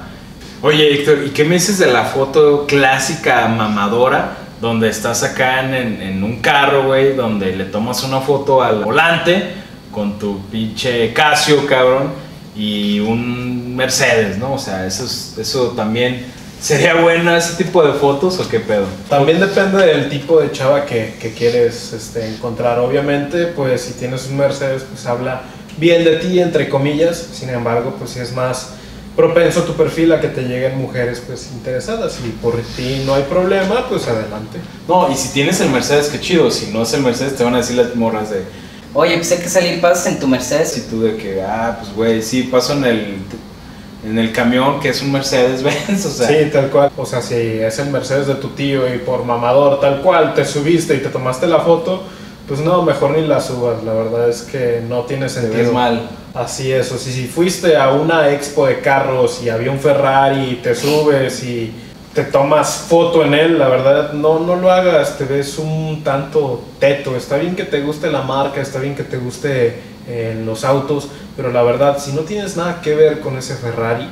Oye, 0.62 0.92
Héctor, 0.94 1.22
¿y 1.24 1.30
qué 1.30 1.44
me 1.44 1.54
dices 1.54 1.78
de 1.78 1.86
la 1.92 2.04
foto 2.04 2.66
clásica 2.66 3.46
mamadora? 3.46 4.38
Donde 4.60 4.88
estás 4.88 5.22
acá 5.22 5.60
en, 5.60 5.74
en- 5.74 6.02
en 6.02 6.24
un 6.24 6.40
carro, 6.40 6.86
güey, 6.86 7.14
donde 7.14 7.54
le 7.54 7.64
tomas 7.66 8.02
una 8.02 8.20
foto 8.20 8.60
al 8.62 8.82
volante 8.82 9.52
con 9.92 10.18
tu 10.18 10.40
pinche 10.50 11.12
Casio, 11.12 11.64
cabrón, 11.66 12.10
y 12.56 12.98
un 12.98 13.76
Mercedes, 13.76 14.36
¿no? 14.38 14.54
O 14.54 14.58
sea, 14.58 14.84
eso, 14.86 15.04
es- 15.04 15.36
eso 15.38 15.68
también 15.76 16.26
sería 16.60 17.00
bueno, 17.00 17.36
ese 17.36 17.62
tipo 17.62 17.82
de 17.84 17.92
fotos, 17.92 18.38
¿o 18.40 18.48
qué 18.48 18.60
pedo? 18.60 18.86
También 19.08 19.40
depende 19.40 19.84
del 19.84 20.08
tipo 20.08 20.40
de 20.40 20.50
chava 20.52 20.84
que, 20.84 21.14
que 21.20 21.32
quieres 21.32 21.92
este, 21.92 22.26
encontrar. 22.26 22.78
Obviamente, 22.78 23.46
pues 23.46 23.82
si 23.82 23.92
tienes 23.92 24.26
un 24.28 24.36
Mercedes, 24.36 24.84
pues 24.88 25.06
habla 25.06 25.42
bien 25.76 26.04
de 26.04 26.16
ti, 26.16 26.40
entre 26.40 26.68
comillas. 26.68 27.28
Sin 27.32 27.50
embargo, 27.50 27.94
pues 27.98 28.10
si 28.10 28.20
es 28.20 28.32
más 28.32 28.70
propenso 29.16 29.64
tu 29.64 29.72
perfil 29.74 30.12
a 30.12 30.20
que 30.20 30.28
te 30.28 30.42
lleguen 30.42 30.78
mujeres 30.78 31.20
pues 31.26 31.50
interesadas 31.52 32.20
y 32.24 32.28
por 32.40 32.54
ti 32.76 33.02
no 33.04 33.14
hay 33.14 33.24
problema, 33.24 33.88
pues 33.88 34.06
adelante. 34.06 34.60
No, 34.86 35.10
y 35.10 35.16
si 35.16 35.30
tienes 35.30 35.60
el 35.60 35.70
Mercedes, 35.70 36.08
qué 36.08 36.20
chido. 36.20 36.50
Si 36.50 36.70
no 36.72 36.82
es 36.82 36.92
el 36.94 37.02
Mercedes, 37.02 37.36
te 37.36 37.44
van 37.44 37.54
a 37.54 37.58
decir 37.58 37.76
las 37.76 37.94
morras 37.96 38.30
de. 38.30 38.44
Oye, 38.94 39.16
pues 39.16 39.30
hay 39.32 39.38
que 39.38 39.48
salir 39.48 39.80
pasas 39.80 40.06
en 40.06 40.20
tu 40.20 40.26
Mercedes. 40.26 40.72
Si 40.72 40.82
tú 40.82 41.02
de 41.02 41.16
que, 41.16 41.42
ah, 41.42 41.78
pues 41.80 41.94
güey, 41.94 42.22
sí, 42.22 42.44
paso 42.44 42.74
en 42.74 42.84
el, 42.84 43.16
en 44.08 44.18
el 44.18 44.32
camión 44.32 44.80
que 44.80 44.88
es 44.88 45.02
un 45.02 45.12
Mercedes 45.12 45.62
Benz, 45.62 46.06
o 46.06 46.10
sea. 46.10 46.28
Sí, 46.28 46.50
tal 46.52 46.70
cual. 46.70 46.90
O 46.96 47.04
sea, 47.04 47.20
si 47.20 47.34
es 47.34 47.78
el 47.78 47.90
Mercedes 47.90 48.26
de 48.26 48.34
tu 48.36 48.48
tío 48.48 48.92
y 48.92 48.98
por 48.98 49.24
mamador 49.24 49.80
tal 49.80 50.00
cual 50.00 50.34
te 50.34 50.44
subiste 50.44 50.94
y 50.94 50.98
te 50.98 51.08
tomaste 51.08 51.46
la 51.46 51.60
foto, 51.60 52.02
pues 52.46 52.60
no, 52.60 52.82
mejor 52.82 53.10
ni 53.16 53.26
la 53.26 53.40
subas. 53.40 53.82
La 53.84 53.92
verdad 53.92 54.28
es 54.28 54.42
que 54.42 54.82
no 54.88 55.02
tiene 55.02 55.28
sentido. 55.28 55.64
ves 55.64 55.72
mal. 55.72 56.08
Así 56.34 56.72
es, 56.72 56.92
o 56.92 56.98
si, 56.98 57.10
si 57.10 57.26
fuiste 57.26 57.76
a 57.76 57.92
una 57.92 58.30
expo 58.32 58.66
de 58.66 58.80
carros 58.80 59.42
y 59.42 59.48
había 59.48 59.70
un 59.70 59.78
Ferrari 59.78 60.50
y 60.50 60.54
te 60.56 60.74
subes 60.74 61.42
y 61.42 61.72
te 62.14 62.22
tomas 62.24 62.84
foto 62.88 63.24
en 63.24 63.34
él, 63.34 63.58
la 63.58 63.68
verdad 63.68 64.12
no, 64.12 64.38
no 64.38 64.56
lo 64.56 64.70
hagas, 64.70 65.18
te 65.18 65.24
ves 65.24 65.58
un 65.58 66.02
tanto 66.04 66.62
teto. 66.78 67.16
Está 67.16 67.36
bien 67.36 67.56
que 67.56 67.64
te 67.64 67.80
guste 67.80 68.10
la 68.10 68.22
marca, 68.22 68.60
está 68.60 68.78
bien 68.78 68.94
que 68.94 69.04
te 69.04 69.16
guste 69.16 69.97
eh, 70.08 70.40
los 70.44 70.64
autos, 70.64 71.08
pero 71.36 71.52
la 71.52 71.62
verdad, 71.62 71.98
si 71.98 72.12
no 72.12 72.22
tienes 72.22 72.56
nada 72.56 72.80
que 72.80 72.94
ver 72.94 73.20
con 73.20 73.36
ese 73.36 73.54
Ferrari, 73.54 74.08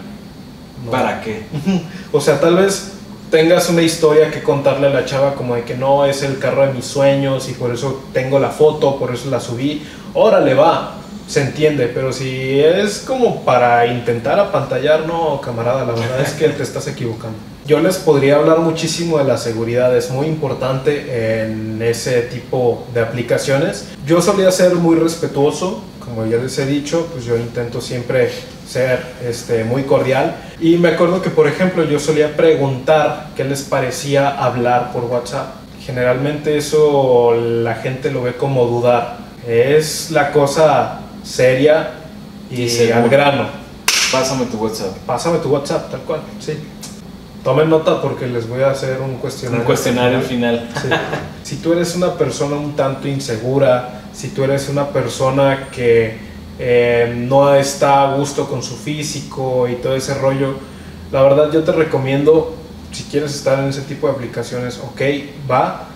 no. 0.84 0.90
¿Para 0.90 1.20
qué? 1.20 1.42
O 2.12 2.20
sea, 2.20 2.38
tal 2.40 2.56
vez 2.56 2.92
tengas 3.30 3.68
una 3.68 3.82
historia 3.82 4.30
que 4.30 4.42
contarle 4.42 4.86
a 4.86 4.90
la 4.90 5.04
chava 5.04 5.34
como 5.34 5.54
de 5.54 5.64
que 5.64 5.74
no 5.74 6.04
es 6.04 6.22
el 6.22 6.38
carro 6.38 6.66
de 6.66 6.72
mis 6.72 6.84
sueños 6.84 7.48
y 7.48 7.52
por 7.52 7.72
eso 7.72 8.04
tengo 8.12 8.38
la 8.38 8.50
foto, 8.50 8.98
por 8.98 9.12
eso 9.12 9.30
la 9.30 9.40
subí. 9.40 9.82
Órale, 10.14 10.54
va, 10.54 10.94
se 11.26 11.42
entiende, 11.42 11.90
pero 11.92 12.12
si 12.12 12.60
es 12.60 13.00
como 13.00 13.42
para 13.42 13.86
intentar 13.86 14.38
apantallar, 14.38 15.06
no, 15.06 15.40
camarada, 15.40 15.84
la 15.84 15.92
verdad 15.92 16.20
es 16.20 16.32
que 16.32 16.48
te 16.48 16.62
estás 16.62 16.86
equivocando. 16.86 17.38
Yo 17.66 17.80
les 17.80 17.96
podría 17.96 18.36
hablar 18.36 18.60
muchísimo 18.60 19.18
de 19.18 19.24
la 19.24 19.36
seguridad, 19.36 19.96
es 19.96 20.10
muy 20.12 20.28
importante 20.28 21.42
en 21.42 21.82
ese 21.82 22.22
tipo 22.22 22.86
de 22.94 23.00
aplicaciones. 23.00 23.88
Yo 24.06 24.22
solía 24.22 24.52
ser 24.52 24.76
muy 24.76 24.94
respetuoso, 24.94 25.82
como 25.98 26.24
ya 26.26 26.36
les 26.36 26.56
he 26.58 26.66
dicho, 26.66 27.08
pues 27.12 27.24
yo 27.24 27.36
intento 27.36 27.80
siempre 27.80 28.30
ser 28.68 29.04
este, 29.26 29.64
muy 29.64 29.82
cordial. 29.82 30.36
Y 30.60 30.76
me 30.76 30.90
acuerdo 30.90 31.20
que, 31.20 31.30
por 31.30 31.48
ejemplo, 31.48 31.82
yo 31.82 31.98
solía 31.98 32.36
preguntar 32.36 33.30
qué 33.34 33.42
les 33.42 33.62
parecía 33.62 34.28
hablar 34.28 34.92
por 34.92 35.02
WhatsApp. 35.06 35.56
Generalmente 35.80 36.56
eso 36.56 37.34
la 37.34 37.74
gente 37.74 38.12
lo 38.12 38.22
ve 38.22 38.36
como 38.36 38.66
dudar. 38.66 39.18
Es 39.44 40.12
la 40.12 40.30
cosa 40.30 41.00
seria 41.24 41.94
y, 42.48 42.62
Y 42.62 42.92
al 42.92 43.08
grano. 43.08 43.66
Pásame 44.12 44.46
tu 44.46 44.56
WhatsApp. 44.58 44.96
Pásame 45.04 45.38
tu 45.38 45.48
WhatsApp, 45.48 45.90
tal 45.90 46.00
cual, 46.02 46.20
sí. 46.38 46.56
Tomen 47.46 47.70
nota 47.70 48.02
porque 48.02 48.26
les 48.26 48.48
voy 48.48 48.64
a 48.64 48.72
hacer 48.72 49.00
un 49.00 49.18
cuestionario. 49.18 49.60
Un 49.60 49.66
cuestionario 49.66 50.18
al 50.18 50.24
final. 50.24 50.68
Sí. 50.82 50.88
Si 51.44 51.56
tú 51.58 51.74
eres 51.74 51.94
una 51.94 52.14
persona 52.14 52.56
un 52.56 52.74
tanto 52.74 53.06
insegura, 53.06 54.02
si 54.12 54.30
tú 54.30 54.42
eres 54.42 54.68
una 54.68 54.88
persona 54.88 55.68
que 55.70 56.18
eh, 56.58 57.14
no 57.16 57.54
está 57.54 58.02
a 58.02 58.16
gusto 58.16 58.48
con 58.48 58.64
su 58.64 58.74
físico 58.74 59.68
y 59.68 59.76
todo 59.76 59.94
ese 59.94 60.14
rollo, 60.14 60.56
la 61.12 61.22
verdad 61.22 61.52
yo 61.52 61.62
te 61.62 61.70
recomiendo, 61.70 62.56
si 62.90 63.04
quieres 63.04 63.32
estar 63.32 63.60
en 63.60 63.66
ese 63.66 63.82
tipo 63.82 64.08
de 64.08 64.14
aplicaciones, 64.14 64.80
ok, 64.80 65.00
va. 65.48 65.86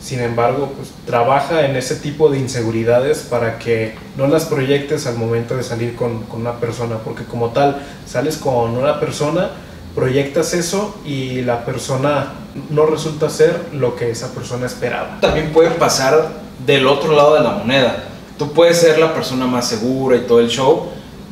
Sin 0.00 0.20
embargo, 0.20 0.72
pues 0.76 0.90
trabaja 1.06 1.66
en 1.66 1.74
ese 1.74 1.96
tipo 1.96 2.30
de 2.30 2.38
inseguridades 2.38 3.26
para 3.28 3.58
que 3.58 3.96
no 4.16 4.28
las 4.28 4.44
proyectes 4.44 5.08
al 5.08 5.16
momento 5.16 5.56
de 5.56 5.64
salir 5.64 5.96
con, 5.96 6.22
con 6.22 6.42
una 6.42 6.60
persona, 6.60 6.98
porque 6.98 7.24
como 7.24 7.48
tal, 7.48 7.82
sales 8.06 8.36
con 8.36 8.76
una 8.76 9.00
persona, 9.00 9.50
proyectas 9.94 10.54
eso 10.54 10.96
y 11.04 11.42
la 11.42 11.64
persona 11.64 12.32
no 12.70 12.86
resulta 12.86 13.28
ser 13.30 13.58
lo 13.72 13.96
que 13.96 14.10
esa 14.10 14.32
persona 14.34 14.66
esperaba. 14.66 15.18
También 15.20 15.52
puede 15.52 15.70
pasar 15.70 16.40
del 16.66 16.86
otro 16.86 17.14
lado 17.14 17.34
de 17.34 17.40
la 17.42 17.50
moneda. 17.50 18.04
Tú 18.38 18.52
puedes 18.52 18.78
ser 18.78 18.98
la 18.98 19.12
persona 19.14 19.46
más 19.46 19.68
segura 19.68 20.16
y 20.16 20.20
todo 20.20 20.40
el 20.40 20.48
show. 20.48 20.88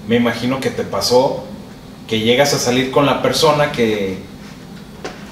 Me 0.06 0.16
imagino 0.16 0.60
que 0.60 0.70
te 0.70 0.82
pasó 0.84 1.44
que 2.06 2.20
llegas 2.20 2.54
a 2.54 2.58
salir 2.58 2.90
con 2.90 3.04
la 3.06 3.20
persona 3.22 3.70
que, 3.72 4.18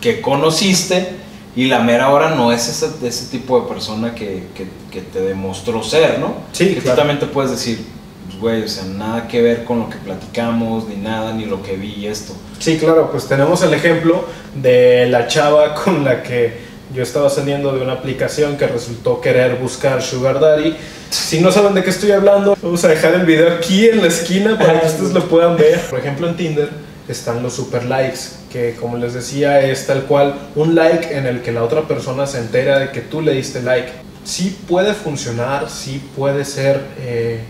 que 0.00 0.20
conociste 0.20 1.08
y 1.54 1.66
la 1.66 1.78
mera 1.80 2.10
hora 2.10 2.34
no 2.34 2.52
es 2.52 2.68
ese, 2.68 2.90
ese 3.06 3.26
tipo 3.30 3.58
de 3.60 3.66
persona 3.68 4.14
que, 4.14 4.44
que- 4.54 4.68
que 4.90 5.00
te 5.02 5.20
demostró 5.20 5.82
ser, 5.82 6.18
¿no? 6.18 6.34
Sí, 6.52 6.68
que 6.74 6.80
claro. 6.80 6.90
tú 6.90 6.96
también 7.00 7.18
te 7.18 7.26
puedes 7.26 7.50
decir, 7.50 7.84
pues 8.40 8.54
güey, 8.54 8.62
o 8.64 8.68
sea, 8.68 8.84
nada 8.84 9.28
que 9.28 9.42
ver 9.42 9.64
con 9.64 9.80
lo 9.80 9.90
que 9.90 9.96
platicamos, 9.96 10.88
ni 10.88 10.96
nada, 10.96 11.32
ni 11.32 11.44
lo 11.46 11.62
que 11.62 11.76
vi 11.76 11.94
y 11.94 12.06
esto. 12.06 12.34
Sí, 12.58 12.78
claro, 12.78 13.10
pues 13.10 13.26
tenemos 13.26 13.62
el 13.62 13.74
ejemplo 13.74 14.24
de 14.54 15.06
la 15.08 15.26
chava 15.26 15.74
con 15.84 16.04
la 16.04 16.22
que 16.22 16.66
yo 16.94 17.02
estaba 17.02 17.28
saliendo 17.28 17.72
de 17.72 17.82
una 17.82 17.94
aplicación 17.94 18.56
que 18.56 18.66
resultó 18.66 19.20
querer 19.20 19.56
buscar 19.56 20.02
Sugar 20.02 20.40
Daddy. 20.40 20.76
Si 21.10 21.40
no 21.40 21.50
saben 21.50 21.74
de 21.74 21.82
qué 21.82 21.90
estoy 21.90 22.12
hablando, 22.12 22.56
vamos 22.62 22.84
a 22.84 22.88
dejar 22.88 23.14
el 23.14 23.26
video 23.26 23.52
aquí 23.52 23.88
en 23.88 24.00
la 24.00 24.08
esquina 24.08 24.58
para 24.58 24.80
que 24.80 24.86
ustedes 24.86 25.12
lo 25.12 25.28
puedan 25.28 25.56
ver. 25.56 25.80
Por 25.80 25.98
ejemplo, 25.98 26.28
en 26.28 26.36
Tinder 26.36 26.70
están 27.08 27.42
los 27.42 27.54
super 27.54 27.84
likes, 27.84 28.20
que 28.52 28.74
como 28.74 28.96
les 28.96 29.14
decía 29.14 29.60
es 29.60 29.86
tal 29.86 30.04
cual 30.04 30.34
un 30.54 30.74
like 30.74 31.16
en 31.16 31.26
el 31.26 31.42
que 31.42 31.52
la 31.52 31.62
otra 31.62 31.82
persona 31.82 32.26
se 32.26 32.38
entera 32.38 32.78
de 32.78 32.90
que 32.90 33.00
tú 33.00 33.20
le 33.20 33.32
diste 33.32 33.62
like. 33.62 33.88
Sí 34.24 34.56
puede 34.66 34.92
funcionar, 34.92 35.70
sí 35.70 36.02
puede 36.16 36.44
ser 36.44 36.80
eh, 37.00 37.40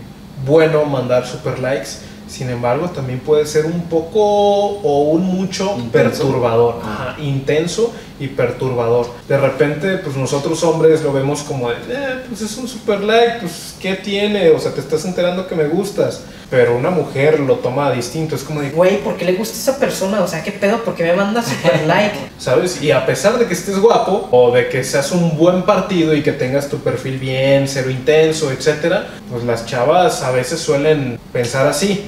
bueno 0.45 0.85
mandar 0.85 1.25
super 1.25 1.59
likes, 1.59 1.89
sin 2.27 2.49
embargo 2.49 2.89
también 2.89 3.19
puede 3.19 3.45
ser 3.45 3.65
un 3.65 3.81
poco 3.83 4.19
o 4.21 5.11
un 5.11 5.23
mucho 5.23 5.75
Intenso. 5.77 5.91
perturbador, 6.23 6.75
Ajá, 6.83 7.15
intenso 7.19 7.91
y 8.19 8.27
perturbador. 8.27 9.07
De 9.27 9.37
repente, 9.37 9.97
pues 9.97 10.15
nosotros 10.15 10.63
hombres 10.63 11.01
lo 11.03 11.13
vemos 11.13 11.41
como 11.41 11.69
de, 11.69 11.75
"Eh, 11.89 12.23
pues 12.27 12.41
es 12.41 12.57
un 12.57 12.67
super 12.67 13.01
like, 13.01 13.37
pues 13.41 13.75
¿qué 13.79 13.95
tiene? 13.95 14.49
O 14.49 14.59
sea, 14.59 14.71
te 14.73 14.81
estás 14.81 15.05
enterando 15.05 15.47
que 15.47 15.55
me 15.55 15.67
gustas. 15.67 16.21
Pero 16.49 16.77
una 16.77 16.89
mujer 16.89 17.41
lo 17.41 17.55
toma 17.55 17.91
distinto, 17.91 18.35
es 18.35 18.43
como 18.43 18.61
de, 18.61 18.69
Güey, 18.69 19.03
¿por 19.03 19.17
qué 19.17 19.25
le 19.25 19.33
gusta 19.33 19.57
esa 19.57 19.77
persona? 19.77 20.21
O 20.21 20.27
sea, 20.29 20.43
¿qué 20.43 20.53
pedo? 20.53 20.81
¿Por 20.81 20.95
qué 20.95 21.03
me 21.03 21.13
manda 21.13 21.43
super 21.43 21.85
like? 21.85 22.15
¿sabes? 22.39 22.81
Y 22.81 22.91
a 22.91 23.05
pesar 23.05 23.37
de 23.37 23.47
que 23.47 23.53
estés 23.53 23.77
guapo 23.77 24.29
o 24.31 24.51
de 24.51 24.69
que 24.69 24.81
seas 24.85 25.11
un 25.11 25.37
buen 25.37 25.63
partido 25.63 26.15
y 26.15 26.23
que 26.23 26.31
tengas 26.31 26.69
tu 26.69 26.77
perfil 26.77 27.17
bien, 27.19 27.67
cero 27.67 27.89
intenso, 27.89 28.49
etcétera, 28.49 29.07
pues 29.29 29.43
las 29.43 29.65
chavas 29.65 30.23
a 30.23 30.31
veces 30.31 30.61
suelen 30.61 31.19
pensar 31.33 31.67
así. 31.67 32.05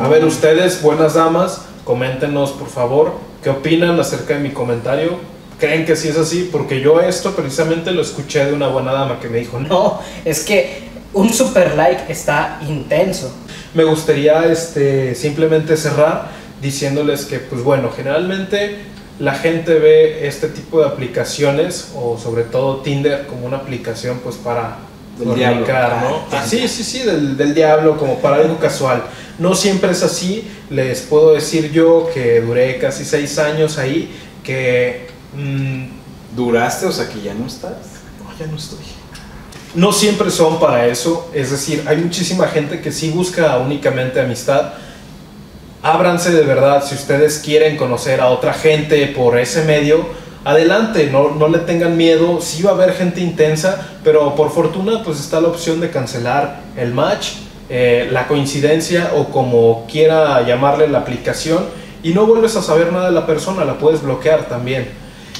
A 0.00 0.06
ver, 0.06 0.24
ustedes, 0.24 0.80
buenas 0.82 1.14
damas, 1.14 1.62
coméntenos 1.84 2.52
por 2.52 2.68
favor 2.68 3.14
qué 3.42 3.50
opinan 3.50 3.98
acerca 3.98 4.34
de 4.34 4.40
mi 4.40 4.50
comentario. 4.50 5.18
¿Creen 5.60 5.84
que 5.84 5.94
sí 5.94 6.08
es 6.08 6.16
así? 6.16 6.48
Porque 6.50 6.80
yo 6.80 7.00
esto 7.00 7.36
precisamente 7.36 7.90
lo 7.90 8.00
escuché 8.00 8.46
de 8.46 8.54
una 8.54 8.68
buena 8.68 8.92
dama 8.92 9.20
que 9.20 9.28
me 9.28 9.38
dijo, 9.38 9.60
no. 9.60 10.00
Es 10.24 10.40
que 10.40 10.84
un 11.12 11.32
super 11.32 11.76
like 11.76 12.10
está 12.10 12.58
intenso. 12.66 13.30
Me 13.74 13.84
gustaría 13.84 14.46
este, 14.46 15.14
simplemente 15.14 15.76
cerrar 15.76 16.30
diciéndoles 16.62 17.26
que, 17.26 17.38
pues 17.38 17.62
bueno, 17.62 17.90
generalmente 17.94 18.78
la 19.18 19.34
gente 19.34 19.74
ve 19.74 20.26
este 20.26 20.48
tipo 20.48 20.80
de 20.80 20.86
aplicaciones, 20.86 21.92
o 21.94 22.16
sobre 22.18 22.44
todo 22.44 22.78
Tinder, 22.78 23.26
como 23.26 23.46
una 23.46 23.58
aplicación 23.58 24.20
pues 24.24 24.36
para 24.36 24.78
Del 25.18 25.34
diablo. 25.34 25.66
¿no? 26.00 26.24
Ah, 26.32 26.42
sí, 26.46 26.66
sí, 26.68 26.82
sí, 26.82 27.00
del, 27.00 27.36
del 27.36 27.54
diablo, 27.54 27.98
como 27.98 28.18
para 28.18 28.36
algo 28.36 28.58
casual. 28.58 29.02
No 29.38 29.54
siempre 29.54 29.90
es 29.90 30.02
así, 30.02 30.50
les 30.70 31.02
puedo 31.02 31.34
decir 31.34 31.70
yo 31.70 32.08
que 32.14 32.40
duré 32.40 32.78
casi 32.78 33.04
seis 33.04 33.38
años 33.38 33.76
ahí, 33.76 34.10
que... 34.42 35.09
mm, 35.34 36.36
¿Duraste? 36.36 36.86
O 36.86 36.92
sea, 36.92 37.08
que 37.08 37.20
ya 37.20 37.34
no 37.34 37.46
estás. 37.46 37.72
no, 38.22 38.38
ya 38.38 38.46
no 38.46 38.56
estoy. 38.56 38.78
No 39.74 39.92
siempre 39.92 40.30
son 40.30 40.58
para 40.58 40.86
eso, 40.86 41.30
es 41.32 41.50
decir, 41.52 41.84
hay 41.86 41.96
muchísima 41.98 42.48
gente 42.48 42.80
que 42.80 42.90
sí 42.90 43.10
busca 43.10 43.56
únicamente 43.58 44.20
amistad. 44.20 44.72
Ábranse 45.82 46.32
de 46.32 46.42
verdad, 46.42 46.84
si 46.84 46.94
ustedes 46.94 47.38
quieren 47.38 47.76
conocer 47.76 48.20
a 48.20 48.30
otra 48.30 48.52
gente 48.52 49.06
por 49.08 49.38
ese 49.38 49.64
medio, 49.64 50.04
adelante, 50.44 51.08
no, 51.10 51.30
no 51.30 51.48
le 51.48 51.58
tengan 51.58 51.96
miedo, 51.96 52.40
sí 52.40 52.62
va 52.62 52.70
a 52.70 52.74
haber 52.74 52.94
gente 52.94 53.20
intensa, 53.20 53.88
pero 54.02 54.34
por 54.34 54.50
fortuna 54.50 55.04
pues 55.04 55.20
está 55.20 55.40
la 55.40 55.48
opción 55.48 55.80
de 55.80 55.90
cancelar 55.90 56.60
el 56.76 56.92
match 56.92 57.34
eh, 57.72 58.08
la 58.10 58.26
coincidencia 58.26 59.12
o 59.14 59.26
como 59.26 59.86
quiera 59.88 60.42
llamarle 60.42 60.88
la 60.88 60.98
aplicación 60.98 61.66
y 62.02 62.12
no 62.12 62.26
vuelves 62.26 62.56
a 62.56 62.62
saber 62.62 62.92
nada 62.92 63.06
de 63.06 63.12
la 63.12 63.26
persona, 63.26 63.64
la 63.64 63.78
puedes 63.78 64.02
bloquear 64.02 64.48
también. 64.48 64.88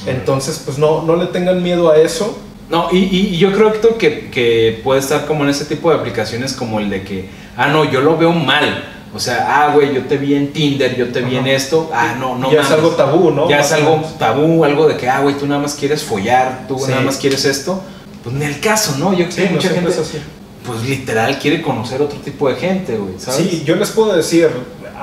Entonces, 0.05 0.61
pues 0.65 0.77
no, 0.77 1.03
no 1.03 1.15
le 1.15 1.27
tengan 1.27 1.61
miedo 1.61 1.91
a 1.91 1.97
eso. 1.97 2.37
No, 2.69 2.87
y, 2.91 2.97
y 2.99 3.37
yo 3.37 3.51
creo 3.51 3.97
que, 3.97 4.29
que 4.29 4.79
puede 4.83 4.99
estar 5.01 5.25
como 5.25 5.43
en 5.43 5.49
ese 5.49 5.65
tipo 5.65 5.89
de 5.91 5.97
aplicaciones 5.97 6.53
como 6.53 6.79
el 6.79 6.89
de 6.89 7.03
que, 7.03 7.29
ah, 7.57 7.67
no, 7.67 7.83
yo 7.89 8.01
lo 8.01 8.17
veo 8.17 8.31
mal. 8.31 8.85
O 9.13 9.19
sea, 9.19 9.45
ah, 9.65 9.73
güey, 9.73 9.93
yo 9.93 10.05
te 10.05 10.15
vi 10.17 10.35
en 10.35 10.53
Tinder, 10.53 10.95
yo 10.95 11.09
te 11.09 11.19
vi 11.19 11.35
en 11.35 11.45
esto. 11.47 11.91
Ah, 11.93 12.15
no, 12.17 12.37
no. 12.37 12.49
Ya 12.49 12.61
es 12.61 12.71
algo 12.71 12.91
tabú, 12.91 13.29
¿no? 13.31 13.49
Ya 13.49 13.59
es 13.59 13.71
algo 13.73 14.01
tabú, 14.17 14.63
algo 14.63 14.87
de 14.87 14.95
que, 14.95 15.09
ah, 15.09 15.19
güey, 15.19 15.35
tú 15.37 15.45
nada 15.47 15.59
más 15.61 15.73
quieres 15.75 16.01
follar, 16.03 16.65
tú 16.69 16.79
Sí. 16.79 16.91
nada 16.91 17.01
más 17.01 17.17
quieres 17.17 17.43
esto. 17.43 17.81
Pues 18.23 18.33
ni 18.35 18.45
el 18.45 18.61
caso, 18.61 18.95
¿no? 18.99 19.11
Yo 19.11 19.25
creo 19.25 19.31
Sí, 19.31 19.41
que 19.41 19.47
no 19.49 19.55
mucha 19.55 19.69
gente, 19.69 19.89
así. 19.91 20.19
pues 20.65 20.83
literal, 20.83 21.37
quiere 21.39 21.61
conocer 21.61 22.01
otro 22.01 22.19
tipo 22.19 22.47
de 22.47 22.55
gente, 22.55 22.95
güey, 22.97 23.15
¿sabes? 23.17 23.49
Sí, 23.49 23.63
yo 23.65 23.75
les 23.75 23.89
puedo 23.91 24.13
decir, 24.15 24.47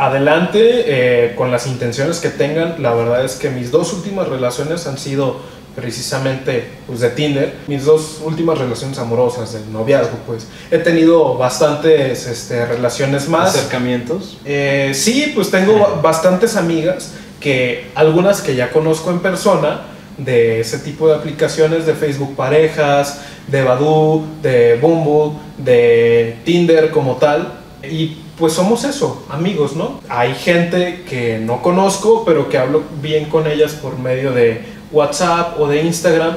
adelante 0.06 0.61
eh, 0.87 1.34
con 1.37 1.50
las 1.50 1.66
intenciones 1.66 2.18
que 2.20 2.28
tengan. 2.30 2.82
La 2.82 2.94
verdad 2.94 3.24
es 3.24 3.37
que 3.37 3.50
mis 3.50 3.70
dos 3.70 3.92
últimas 3.92 4.28
relaciones 4.28 4.87
han 4.87 4.98
sido 4.98 5.40
precisamente 5.74 6.64
pues, 6.87 7.00
de 7.00 7.11
Tinder. 7.11 7.54
Mis 7.68 7.84
dos 7.84 8.20
últimas 8.24 8.58
relaciones 8.58 8.98
amorosas, 8.98 9.52
de 9.52 9.61
noviazgo, 9.70 10.18
pues. 10.26 10.46
He 10.70 10.78
tenido 10.78 11.37
bastantes 11.37 12.26
este, 12.26 12.66
relaciones 12.66 13.28
más. 13.28 13.54
Acercamientos. 13.56 14.38
Eh, 14.44 14.92
sí, 14.94 15.32
pues 15.34 15.50
tengo 15.50 15.78
ba- 15.78 16.00
bastantes 16.02 16.56
amigas 16.56 17.12
que 17.40 17.90
algunas 17.94 18.40
que 18.40 18.56
ya 18.56 18.70
conozco 18.70 19.11
en 19.11 19.20
persona 19.20 19.82
de 20.16 20.61
ese 20.61 20.78
tipo 20.80 21.06
de 21.08 21.14
aplicaciones 21.14 21.87
de 21.87 21.94
Facebook 21.94 22.34
parejas, 22.34 23.20
de 23.46 23.62
Badoo, 23.62 24.24
de 24.42 24.74
Bumble, 24.76 25.38
de 25.58 26.38
Tinder 26.44 26.90
como 26.90 27.16
tal 27.16 27.52
y 27.88 28.16
pues 28.38 28.53
somos 28.53 28.85
eso, 28.85 29.24
amigos, 29.29 29.74
¿no? 29.74 30.01
Hay 30.09 30.35
gente 30.35 31.05
que 31.09 31.38
no 31.38 31.61
conozco, 31.61 32.24
pero 32.24 32.48
que 32.48 32.57
hablo 32.57 32.83
bien 33.03 33.29
con 33.29 33.46
ellas 33.46 33.72
por 33.72 33.98
medio 33.98 34.33
de 34.33 34.62
WhatsApp 34.92 35.59
o 35.59 35.66
de 35.66 35.83
Instagram. 35.83 36.37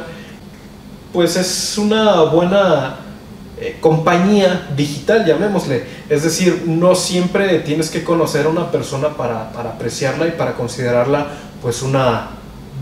Pues 1.14 1.36
es 1.36 1.78
una 1.78 2.22
buena 2.24 2.98
eh, 3.60 3.78
compañía 3.80 4.70
digital, 4.76 5.26
llamémosle. 5.26 5.84
Es 6.10 6.24
decir, 6.24 6.64
no 6.66 6.96
siempre 6.96 7.60
tienes 7.60 7.92
que 7.92 8.04
conocer 8.04 8.48
a 8.48 8.50
una 8.50 8.72
persona 8.72 9.10
para, 9.10 9.52
para 9.52 9.72
apreciarla 9.72 10.28
y 10.28 10.32
para 10.32 10.54
considerarla 10.56 11.28
pues 11.62 11.84
una 11.84 12.30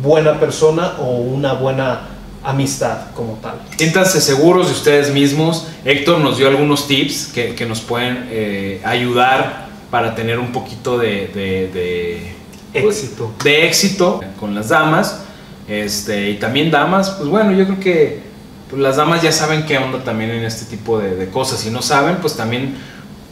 buena 0.02 0.40
persona 0.40 0.94
o 1.00 1.18
una 1.18 1.54
buena 1.54 2.08
amistad 2.50 3.12
como 3.16 3.34
tal. 3.42 3.56
Siéntanse 3.78 4.22
seguros 4.22 4.68
de 4.68 4.74
ustedes 4.74 5.12
mismos. 5.12 5.68
Héctor 5.86 6.20
nos 6.20 6.38
dio 6.38 6.48
algunos 6.48 6.88
tips 6.88 7.28
que, 7.34 7.56
que 7.56 7.66
nos 7.66 7.82
pueden 7.82 8.28
eh, 8.32 8.82
ayudar 8.86 9.68
para 9.92 10.16
tener 10.16 10.38
un 10.40 10.52
poquito 10.52 10.98
de, 10.98 11.28
de- 11.34 11.70
de- 11.74 12.40
Éxito. 12.72 13.32
de 13.44 13.66
éxito 13.68 14.20
con 14.40 14.54
las 14.54 14.70
damas. 14.70 15.22
Este, 15.68 16.30
y 16.32 16.36
también 16.36 16.70
damas, 16.72 17.12
pues 17.12 17.30
bueno, 17.30 17.52
yo 17.52 17.66
creo 17.66 17.80
que 17.80 18.22
pues, 18.70 18.82
las 18.82 18.96
damas 18.98 19.22
ya 19.22 19.32
saben 19.32 19.66
qué 19.66 19.78
onda 19.78 20.04
también 20.04 20.30
en 20.32 20.44
este 20.44 20.66
tipo 20.66 21.00
de, 21.00 21.16
de 21.16 21.30
cosas. 21.30 21.60
Si 21.60 21.70
no 21.72 21.82
saben, 21.82 22.18
pues 22.18 22.36
también 22.36 22.76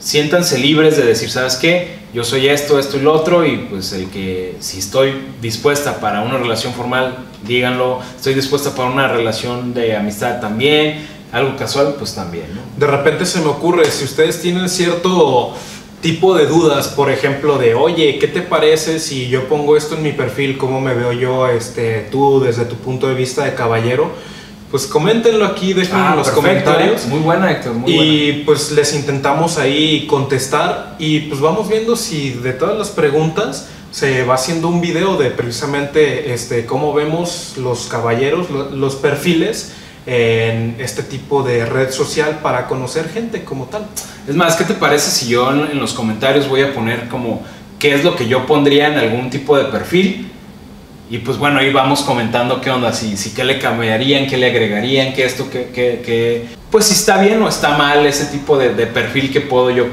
siéntanse 0.08 0.58
libres 0.58 0.96
de 0.96 1.04
decir, 1.04 1.30
¿sabes 1.30 1.58
qué? 1.58 1.98
Yo 2.14 2.24
soy 2.24 2.48
esto, 2.48 2.80
esto 2.80 2.96
y 2.96 3.02
lo 3.02 3.12
otro, 3.12 3.46
y 3.46 3.58
pues 3.70 3.92
el 3.92 4.10
que 4.10 4.56
si 4.62 4.80
estoy 4.80 5.14
dispuesta 5.42 6.00
para 6.00 6.22
una 6.22 6.38
relación 6.38 6.74
formal, 6.74 7.26
díganlo, 7.46 8.00
estoy 8.16 8.34
dispuesta 8.34 8.74
para 8.74 8.90
una 8.90 9.10
relación 9.10 9.74
de 9.74 9.98
amistad 9.98 10.40
también, 10.40 11.06
algo 11.34 11.58
casual, 11.58 11.96
pues 12.00 12.16
también. 12.16 12.46
De 12.78 12.88
repente 12.88 13.26
se 13.26 13.42
me 13.42 13.48
ocurre, 13.48 13.84
si 13.92 14.06
ustedes 14.06 14.42
tienen 14.42 14.70
cierto 14.70 15.54
tipo 16.02 16.38
de 16.38 16.46
dudas, 16.46 16.88
por 16.88 17.12
ejemplo, 17.12 17.58
de, 17.58 17.76
oye, 17.76 18.18
¿qué 18.18 18.30
te 18.30 18.42
parece 18.42 19.02
si 19.02 19.28
yo 19.28 19.50
pongo 19.50 19.76
esto 19.76 19.96
en 19.96 20.04
mi 20.04 20.14
perfil? 20.14 20.58
¿Cómo 20.58 20.80
me 20.80 20.94
veo 20.94 21.12
yo, 21.12 21.50
este, 21.50 22.08
tú, 22.10 22.40
desde 22.40 22.64
tu 22.64 22.76
punto 22.76 23.10
de 23.10 23.16
vista 23.16 23.44
de 23.44 23.56
caballero? 23.56 24.14
Pues 24.72 24.86
coméntenlo 24.86 25.46
aquí, 25.46 25.72
déjenlo 25.74 26.10
en 26.10 26.16
los 26.18 26.28
Ah, 26.28 26.32
perfecto, 26.36 26.36
comentarios. 26.42 27.06
Muy 27.06 27.20
buena, 27.20 27.52
Héctor, 27.52 27.74
muy 27.74 27.90
Y 27.92 28.32
buena. 28.32 28.46
pues 28.46 28.72
les 28.72 28.94
intentamos 28.94 29.58
ahí 29.58 30.06
contestar 30.08 30.96
y 31.00 31.22
pues 31.22 31.40
vamos 31.40 31.70
viendo 31.70 31.96
si 31.96 32.32
de 32.32 32.52
todas 32.52 32.78
las 32.78 32.90
preguntas 32.90 33.70
se 33.92 34.24
va 34.26 34.36
haciendo 34.36 34.68
un 34.68 34.82
video 34.82 35.16
de 35.16 35.30
precisamente 35.32 36.34
este, 36.34 36.66
cómo 36.66 36.94
vemos 36.94 37.54
los 37.58 37.88
caballeros, 37.88 38.50
lo- 38.50 38.70
los 38.72 38.96
perfiles 38.96 39.72
en 40.06 40.76
este 40.80 41.02
tipo 41.04 41.44
de 41.44 41.66
red 41.66 41.92
social 41.92 42.40
para 42.44 42.68
conocer 42.68 43.10
gente 43.10 43.44
como 43.46 43.66
tal. 43.66 43.86
Es 44.28 44.36
más, 44.36 44.58
¿qué 44.58 44.66
te 44.66 44.74
parece 44.74 45.10
si 45.12 45.30
yo 45.30 45.50
en, 45.52 45.72
en 45.72 45.80
los 45.80 45.94
comentarios 45.94 46.48
voy 46.50 46.62
a 46.62 46.74
poner 46.74 47.08
como 47.08 47.42
qué 47.80 47.94
es 47.94 48.04
lo 48.04 48.16
que 48.18 48.28
yo 48.28 48.46
pondría 48.46 48.88
en 48.88 48.98
algún 48.98 49.30
tipo 49.30 49.58
de 49.58 49.66
perfil? 49.66 50.32
Y 51.10 51.20
pues 51.20 51.38
bueno, 51.38 51.60
ahí 51.60 51.72
vamos 51.72 52.02
comentando 52.02 52.60
qué 52.60 52.70
onda, 52.70 52.92
si, 52.92 53.16
si 53.16 53.34
qué 53.34 53.44
le 53.46 53.60
cambiarían, 53.60 54.28
qué 54.28 54.36
le 54.38 54.48
agregarían, 54.48 55.14
qué 55.14 55.24
esto, 55.26 55.50
qué, 55.50 55.70
qué, 55.74 56.02
qué- 56.06 56.46
Pues 56.70 56.86
si 56.86 56.94
está 56.94 57.22
bien 57.22 57.42
o 57.42 57.48
está 57.48 57.78
mal 57.78 58.06
ese 58.06 58.26
tipo 58.26 58.58
de, 58.58 58.74
de 58.74 58.88
perfil 58.88 59.32
que 59.32 59.40
puedo 59.40 59.70
yo 59.72 59.86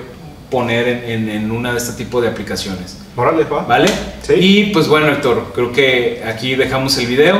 poner 0.51 0.89
en, 0.89 1.05
en- 1.11 1.29
en 1.29 1.51
una 1.53 1.71
de 1.73 1.79
este 1.79 1.93
tipo 1.93 2.21
de 2.21 2.29
aplicaciones. 2.29 2.99
Órale, 3.17 3.45
va. 3.45 3.63
¿Vale? 3.63 3.89
Sí. 4.27 4.35
Y 4.35 4.65
pues 4.73 4.89
bueno, 4.89 5.07
Héctor, 5.09 5.53
creo 5.55 5.73
que 5.73 6.23
aquí 6.27 6.57
dejamos 6.57 6.99
el 6.99 7.07
video. 7.07 7.39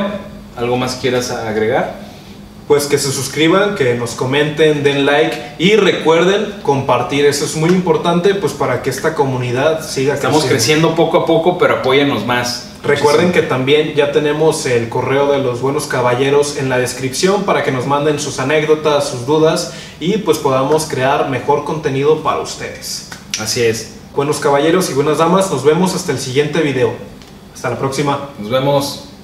¿Algo 0.55 0.77
más 0.77 0.95
quieras 0.95 1.31
agregar? 1.31 1.99
Pues 2.69 2.85
que 2.85 2.97
se 2.97 3.11
suscriban, 3.11 3.75
que 3.75 3.93
nos 3.95 4.11
comenten, 4.11 4.83
den 4.83 5.05
like 5.05 5.37
y 5.59 5.75
recuerden 5.75 6.45
compartir. 6.63 7.25
Eso 7.25 7.43
es 7.43 7.55
muy 7.57 7.69
importante 7.71 8.33
pues 8.35 8.53
para 8.53 8.81
que 8.81 8.89
esta 8.89 9.13
comunidad 9.15 9.85
siga 9.85 10.13
Estamos 10.13 10.45
creciendo 10.45 10.95
poco 10.95 11.17
a 11.19 11.25
poco, 11.25 11.57
pero 11.57 11.75
apóyanos 11.75 12.25
más. 12.25 12.64
Recuerden 12.85 13.31
que 13.31 13.41
también 13.41 13.95
ya 13.95 14.11
tenemos 14.11 14.65
el 14.67 14.89
correo 14.89 15.31
de 15.31 15.39
los 15.39 15.59
buenos 15.59 15.87
caballeros 15.87 16.57
en 16.57 16.69
la 16.69 16.77
descripción 16.77 17.43
para 17.43 17.63
que 17.63 17.71
nos 17.71 17.87
manden 17.87 18.19
sus 18.19 18.39
anécdotas, 18.39 19.09
sus 19.09 19.25
dudas 19.25 19.73
y 19.99 20.17
pues 20.19 20.37
podamos 20.37 20.85
crear 20.85 21.29
mejor 21.29 21.63
contenido 21.63 22.21
para 22.21 22.41
ustedes. 22.41 23.09
Así 23.39 23.63
es. 23.63 23.95
Buenos 24.15 24.39
caballeros 24.39 24.89
y 24.89 24.93
buenas 24.93 25.17
damas, 25.17 25.49
nos 25.51 25.63
vemos 25.63 25.95
hasta 25.95 26.11
el 26.11 26.19
siguiente 26.19 26.61
video. 26.61 26.93
Hasta 27.53 27.71
la 27.71 27.79
próxima. 27.79 28.29
Nos 28.37 28.51
vemos. 28.51 29.14